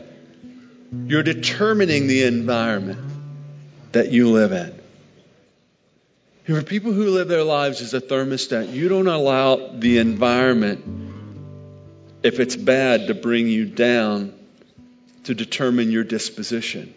You're 1.05 1.23
determining 1.23 2.07
the 2.07 2.23
environment 2.23 2.99
that 3.91 4.11
you 4.11 4.29
live 4.29 4.53
in. 4.53 4.73
For 6.45 6.63
people 6.63 6.91
who 6.91 7.11
live 7.11 7.27
their 7.27 7.43
lives 7.43 7.81
as 7.81 7.93
a 7.93 8.01
thermostat, 8.01 8.73
you 8.73 8.89
don't 8.89 9.07
allow 9.07 9.71
the 9.73 9.99
environment 9.99 11.10
if 12.23 12.39
it's 12.39 12.55
bad 12.55 13.07
to 13.07 13.13
bring 13.13 13.47
you 13.47 13.65
down 13.65 14.33
to 15.25 15.35
determine 15.35 15.91
your 15.91 16.03
disposition. 16.03 16.93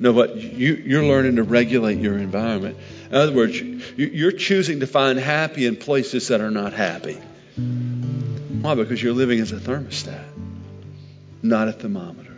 No, 0.00 0.12
but 0.12 0.36
you, 0.36 0.74
you're 0.74 1.04
learning 1.04 1.36
to 1.36 1.42
regulate 1.42 1.98
your 1.98 2.16
environment. 2.18 2.76
In 3.10 3.16
other 3.16 3.32
words, 3.32 3.60
you're 3.96 4.32
choosing 4.32 4.80
to 4.80 4.86
find 4.86 5.18
happy 5.18 5.66
in 5.66 5.76
places 5.76 6.28
that 6.28 6.40
are 6.40 6.50
not 6.50 6.72
happy. 6.72 7.18
Why? 8.60 8.74
Because 8.74 9.02
you're 9.02 9.12
living 9.12 9.40
as 9.40 9.50
a 9.52 9.56
thermostat, 9.56 10.24
not 11.42 11.68
a 11.68 11.72
thermometer. 11.72 12.36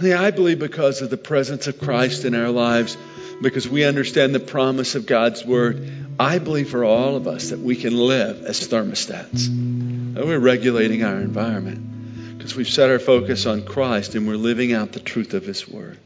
I 0.00 0.30
believe 0.30 0.58
because 0.60 1.02
of 1.02 1.10
the 1.10 1.16
presence 1.16 1.66
of 1.66 1.80
Christ 1.80 2.24
in 2.24 2.34
our 2.34 2.50
lives, 2.50 2.96
because 3.42 3.68
we 3.68 3.84
understand 3.84 4.34
the 4.34 4.40
promise 4.40 4.94
of 4.94 5.06
God's 5.06 5.44
Word, 5.44 5.90
I 6.20 6.38
believe 6.38 6.70
for 6.70 6.84
all 6.84 7.16
of 7.16 7.26
us 7.26 7.50
that 7.50 7.58
we 7.58 7.76
can 7.76 7.96
live 7.96 8.44
as 8.44 8.66
thermostats. 8.68 9.97
We're 10.26 10.38
regulating 10.40 11.04
our 11.04 11.20
environment 11.20 12.36
because 12.36 12.56
we've 12.56 12.68
set 12.68 12.90
our 12.90 12.98
focus 12.98 13.46
on 13.46 13.62
Christ 13.62 14.16
and 14.16 14.26
we're 14.26 14.36
living 14.36 14.72
out 14.72 14.90
the 14.92 15.00
truth 15.00 15.32
of 15.32 15.46
His 15.46 15.68
Word. 15.68 15.98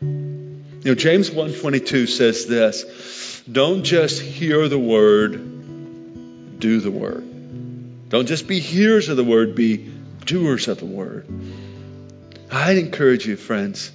You 0.00 0.82
know, 0.84 0.94
James 0.94 1.30
1.22 1.30 2.08
says 2.08 2.46
this, 2.46 3.42
don't 3.50 3.84
just 3.84 4.20
hear 4.20 4.68
the 4.68 4.78
Word, 4.78 6.58
do 6.58 6.80
the 6.80 6.90
Word. 6.90 8.08
Don't 8.08 8.26
just 8.26 8.48
be 8.48 8.58
hearers 8.58 9.08
of 9.08 9.16
the 9.16 9.24
Word, 9.24 9.54
be 9.54 9.92
doers 10.24 10.66
of 10.66 10.80
the 10.80 10.86
Word. 10.86 11.26
I'd 12.50 12.78
encourage 12.78 13.26
you, 13.26 13.36
friends, 13.36 13.92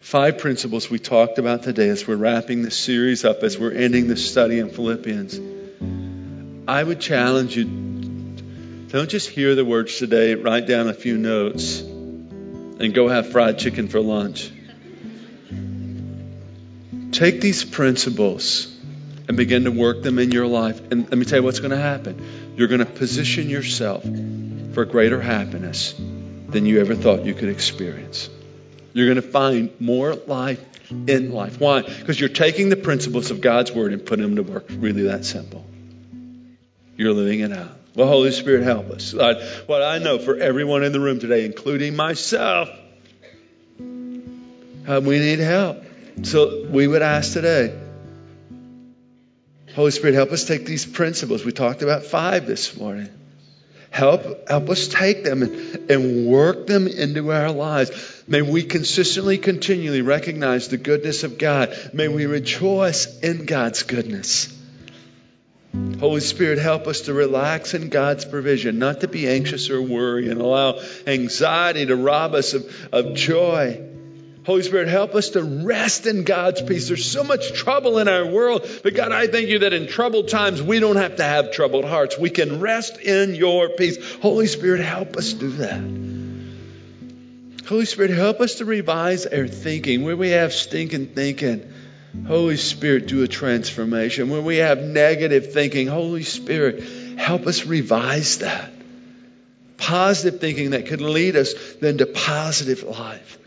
five 0.00 0.36
principles 0.36 0.90
we 0.90 0.98
talked 0.98 1.38
about 1.38 1.62
today 1.62 1.88
as 1.88 2.06
we're 2.06 2.16
wrapping 2.16 2.60
this 2.62 2.76
series 2.76 3.24
up, 3.24 3.42
as 3.42 3.58
we're 3.58 3.72
ending 3.72 4.06
this 4.06 4.30
study 4.30 4.58
in 4.58 4.68
Philippians. 4.68 5.40
I 6.68 6.82
would 6.82 7.00
challenge 7.00 7.56
you 7.56 7.83
don't 8.98 9.10
just 9.10 9.28
hear 9.28 9.54
the 9.56 9.64
words 9.64 9.98
today, 9.98 10.36
write 10.36 10.66
down 10.68 10.88
a 10.88 10.94
few 10.94 11.18
notes, 11.18 11.80
and 11.80 12.94
go 12.94 13.08
have 13.08 13.32
fried 13.32 13.58
chicken 13.58 13.88
for 13.88 14.00
lunch. 14.00 14.50
Take 17.10 17.40
these 17.40 17.64
principles 17.64 18.72
and 19.26 19.36
begin 19.36 19.64
to 19.64 19.70
work 19.70 20.02
them 20.02 20.18
in 20.18 20.30
your 20.30 20.46
life. 20.46 20.80
And 20.92 21.10
let 21.10 21.18
me 21.18 21.24
tell 21.24 21.40
you 21.40 21.42
what's 21.42 21.58
going 21.58 21.72
to 21.72 21.76
happen. 21.76 22.54
You're 22.56 22.68
going 22.68 22.80
to 22.80 22.86
position 22.86 23.50
yourself 23.50 24.04
for 24.74 24.84
greater 24.84 25.20
happiness 25.20 25.94
than 26.48 26.66
you 26.66 26.80
ever 26.80 26.94
thought 26.94 27.24
you 27.24 27.34
could 27.34 27.48
experience. 27.48 28.28
You're 28.92 29.06
going 29.06 29.22
to 29.22 29.28
find 29.28 29.70
more 29.80 30.14
life 30.14 30.64
in 30.90 31.32
life. 31.32 31.58
Why? 31.58 31.82
Because 31.82 32.20
you're 32.20 32.28
taking 32.28 32.68
the 32.68 32.76
principles 32.76 33.32
of 33.32 33.40
God's 33.40 33.72
Word 33.72 33.92
and 33.92 34.06
putting 34.06 34.24
them 34.24 34.36
to 34.36 34.52
work. 34.52 34.66
Really 34.70 35.02
that 35.02 35.24
simple. 35.24 35.64
You're 36.96 37.12
living 37.12 37.40
it 37.40 37.52
out. 37.52 37.76
Well, 37.94 38.08
Holy 38.08 38.32
Spirit, 38.32 38.64
help 38.64 38.90
us. 38.90 39.12
What 39.12 39.82
I 39.82 39.98
know 39.98 40.18
for 40.18 40.36
everyone 40.36 40.82
in 40.82 40.92
the 40.92 41.00
room 41.00 41.20
today, 41.20 41.44
including 41.44 41.94
myself, 41.94 42.68
we 43.78 45.18
need 45.18 45.38
help. 45.38 45.84
So 46.22 46.66
we 46.68 46.86
would 46.88 47.02
ask 47.02 47.32
today, 47.32 47.78
Holy 49.74 49.90
Spirit, 49.90 50.14
help 50.14 50.30
us 50.30 50.44
take 50.44 50.66
these 50.66 50.86
principles. 50.86 51.44
We 51.44 51.52
talked 51.52 51.82
about 51.82 52.04
five 52.04 52.46
this 52.46 52.76
morning. 52.76 53.08
Help, 53.90 54.48
help 54.48 54.70
us 54.70 54.88
take 54.88 55.22
them 55.22 55.42
and, 55.42 55.90
and 55.90 56.26
work 56.26 56.66
them 56.66 56.88
into 56.88 57.30
our 57.32 57.52
lives. 57.52 58.22
May 58.26 58.42
we 58.42 58.64
consistently, 58.64 59.38
continually 59.38 60.02
recognize 60.02 60.66
the 60.66 60.78
goodness 60.78 61.22
of 61.22 61.38
God. 61.38 61.76
May 61.92 62.08
we 62.08 62.26
rejoice 62.26 63.20
in 63.20 63.46
God's 63.46 63.84
goodness. 63.84 64.52
Holy 65.98 66.20
Spirit, 66.20 66.58
help 66.58 66.86
us 66.86 67.02
to 67.02 67.14
relax 67.14 67.74
in 67.74 67.88
God's 67.88 68.24
provision, 68.24 68.78
not 68.78 69.00
to 69.00 69.08
be 69.08 69.28
anxious 69.28 69.70
or 69.70 69.80
worry 69.80 70.28
and 70.28 70.40
allow 70.40 70.80
anxiety 71.06 71.86
to 71.86 71.96
rob 71.96 72.34
us 72.34 72.52
of, 72.54 72.88
of 72.92 73.14
joy. 73.14 73.80
Holy 74.44 74.62
Spirit, 74.62 74.88
help 74.88 75.14
us 75.14 75.30
to 75.30 75.42
rest 75.42 76.06
in 76.06 76.24
God's 76.24 76.60
peace. 76.60 76.88
There's 76.88 77.10
so 77.10 77.24
much 77.24 77.54
trouble 77.54 77.98
in 77.98 78.08
our 78.08 78.26
world, 78.26 78.68
but 78.82 78.94
God, 78.94 79.10
I 79.10 79.26
thank 79.26 79.48
you 79.48 79.60
that 79.60 79.72
in 79.72 79.86
troubled 79.88 80.28
times 80.28 80.62
we 80.62 80.78
don't 80.78 80.96
have 80.96 81.16
to 81.16 81.24
have 81.24 81.52
troubled 81.52 81.86
hearts. 81.86 82.18
We 82.18 82.30
can 82.30 82.60
rest 82.60 82.98
in 82.98 83.34
your 83.34 83.70
peace. 83.70 83.96
Holy 84.16 84.46
Spirit, 84.46 84.80
help 84.80 85.16
us 85.16 85.32
do 85.32 85.50
that. 85.52 85.80
Holy 87.66 87.86
Spirit, 87.86 88.10
help 88.10 88.40
us 88.40 88.56
to 88.56 88.66
revise 88.66 89.24
our 89.24 89.48
thinking 89.48 90.04
where 90.04 90.16
we 90.16 90.30
have 90.30 90.52
stinking 90.52 91.06
thinking. 91.14 91.72
Holy 92.26 92.56
Spirit, 92.56 93.06
do 93.06 93.22
a 93.22 93.28
transformation. 93.28 94.30
When 94.30 94.44
we 94.44 94.58
have 94.58 94.80
negative 94.80 95.52
thinking, 95.52 95.88
Holy 95.88 96.22
Spirit, 96.22 96.82
help 97.18 97.46
us 97.46 97.66
revise 97.66 98.38
that. 98.38 98.72
Positive 99.76 100.40
thinking 100.40 100.70
that 100.70 100.86
could 100.86 101.02
lead 101.02 101.36
us 101.36 101.52
then 101.80 101.98
to 101.98 102.06
positive 102.06 102.82
life. 102.84 103.38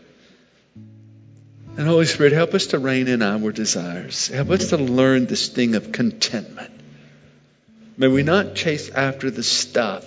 And 1.76 1.86
Holy 1.86 2.06
Spirit, 2.06 2.32
help 2.32 2.54
us 2.54 2.68
to 2.68 2.78
rein 2.78 3.08
in 3.08 3.22
our 3.22 3.52
desires. 3.52 4.28
Help 4.28 4.50
us 4.50 4.70
to 4.70 4.76
learn 4.76 5.26
this 5.26 5.48
thing 5.48 5.74
of 5.74 5.90
contentment. 5.90 6.72
May 7.96 8.08
we 8.08 8.22
not 8.22 8.54
chase 8.54 8.90
after 8.90 9.30
the 9.30 9.42
stuff, 9.42 10.04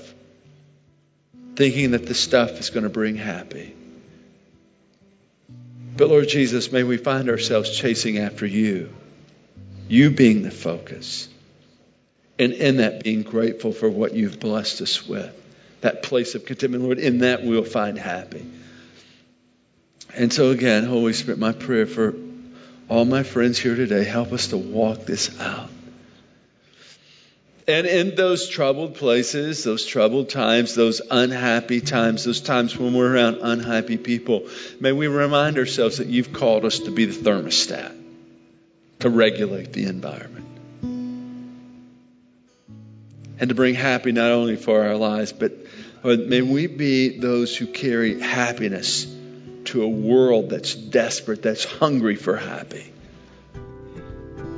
thinking 1.56 1.91
that 1.91 2.06
the 2.06 2.13
stuff 2.13 2.52
is 2.60 2.69
going 2.69 2.84
to 2.84 2.89
bring 2.89 3.15
happy. 3.15 3.76
But 5.95 6.10
Lord 6.10 6.27
Jesus, 6.27 6.71
may 6.71 6.84
we 6.84 6.97
find 6.97 7.30
ourselves 7.30 7.77
chasing 7.77 8.17
after 8.17 8.45
you, 8.45 8.93
you 9.88 10.10
being 10.10 10.41
the 10.41 10.51
focus, 10.51 11.27
and 12.39 12.54
in 12.54 12.77
that 12.77 13.04
being 13.04 13.23
grateful 13.23 13.71
for 13.71 13.89
what 13.89 14.13
you've 14.13 14.39
blessed 14.39 14.82
us 14.82 15.08
with. 15.08 15.36
That 15.82 16.04
place 16.04 16.36
of 16.36 16.45
contentment, 16.45 16.84
Lord, 16.84 16.99
in 16.99 17.19
that 17.19 17.43
we'll 17.43 17.63
find 17.63 17.97
happy. 17.97 18.45
And 20.13 20.32
so, 20.32 20.51
again, 20.51 20.86
Holy 20.86 21.13
Spirit, 21.13 21.39
my 21.39 21.51
prayer 21.51 21.86
for 21.86 22.15
all 22.89 23.06
my 23.06 23.23
friends 23.23 23.58
here 23.58 23.75
today, 23.75 24.04
help 24.04 24.32
us 24.32 24.47
to 24.47 24.58
walk 24.58 25.06
this 25.06 25.39
out. 25.39 25.69
And 27.72 27.88
in 27.88 28.16
those 28.16 28.50
troubled 28.50 28.96
places, 28.96 29.64
those 29.64 29.86
troubled 29.86 30.30
times, 30.30 30.76
those 30.76 31.02
unhappy 31.10 31.80
times, 31.80 32.26
those 32.26 32.42
times 32.42 32.78
when 32.78 32.94
we're 32.94 33.16
around 33.16 33.38
unhappy 33.42 33.98
people, 33.98 34.50
may 34.82 34.92
we 34.92 35.08
remind 35.08 35.58
ourselves 35.58 36.00
that 36.00 36.08
you've 36.08 36.34
called 36.34 36.66
us 36.66 36.80
to 36.80 36.92
be 36.92 37.06
the 37.06 37.14
thermostat, 37.14 37.96
to 39.00 39.10
regulate 39.10 39.72
the 39.72 39.86
environment, 39.86 40.48
and 43.40 43.48
to 43.48 43.56
bring 43.56 43.74
happy 43.74 44.12
not 44.12 44.32
only 44.32 44.58
for 44.58 44.84
our 44.84 44.98
lives, 44.98 45.32
but 45.32 45.54
may 46.04 46.42
we 46.42 46.68
be 46.68 47.20
those 47.20 47.56
who 47.56 47.68
carry 47.68 48.20
happiness 48.20 49.08
to 49.66 49.84
a 49.84 49.88
world 49.88 50.50
that's 50.50 50.76
desperate, 50.76 51.42
that's 51.42 51.64
hungry 51.64 52.18
for 52.18 52.36
happy. 52.36 52.92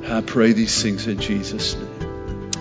I 0.04 0.20
pray 0.20 0.52
these 0.52 0.82
things 0.82 1.06
in 1.06 1.20
Jesus' 1.20 1.76
name. 1.76 1.93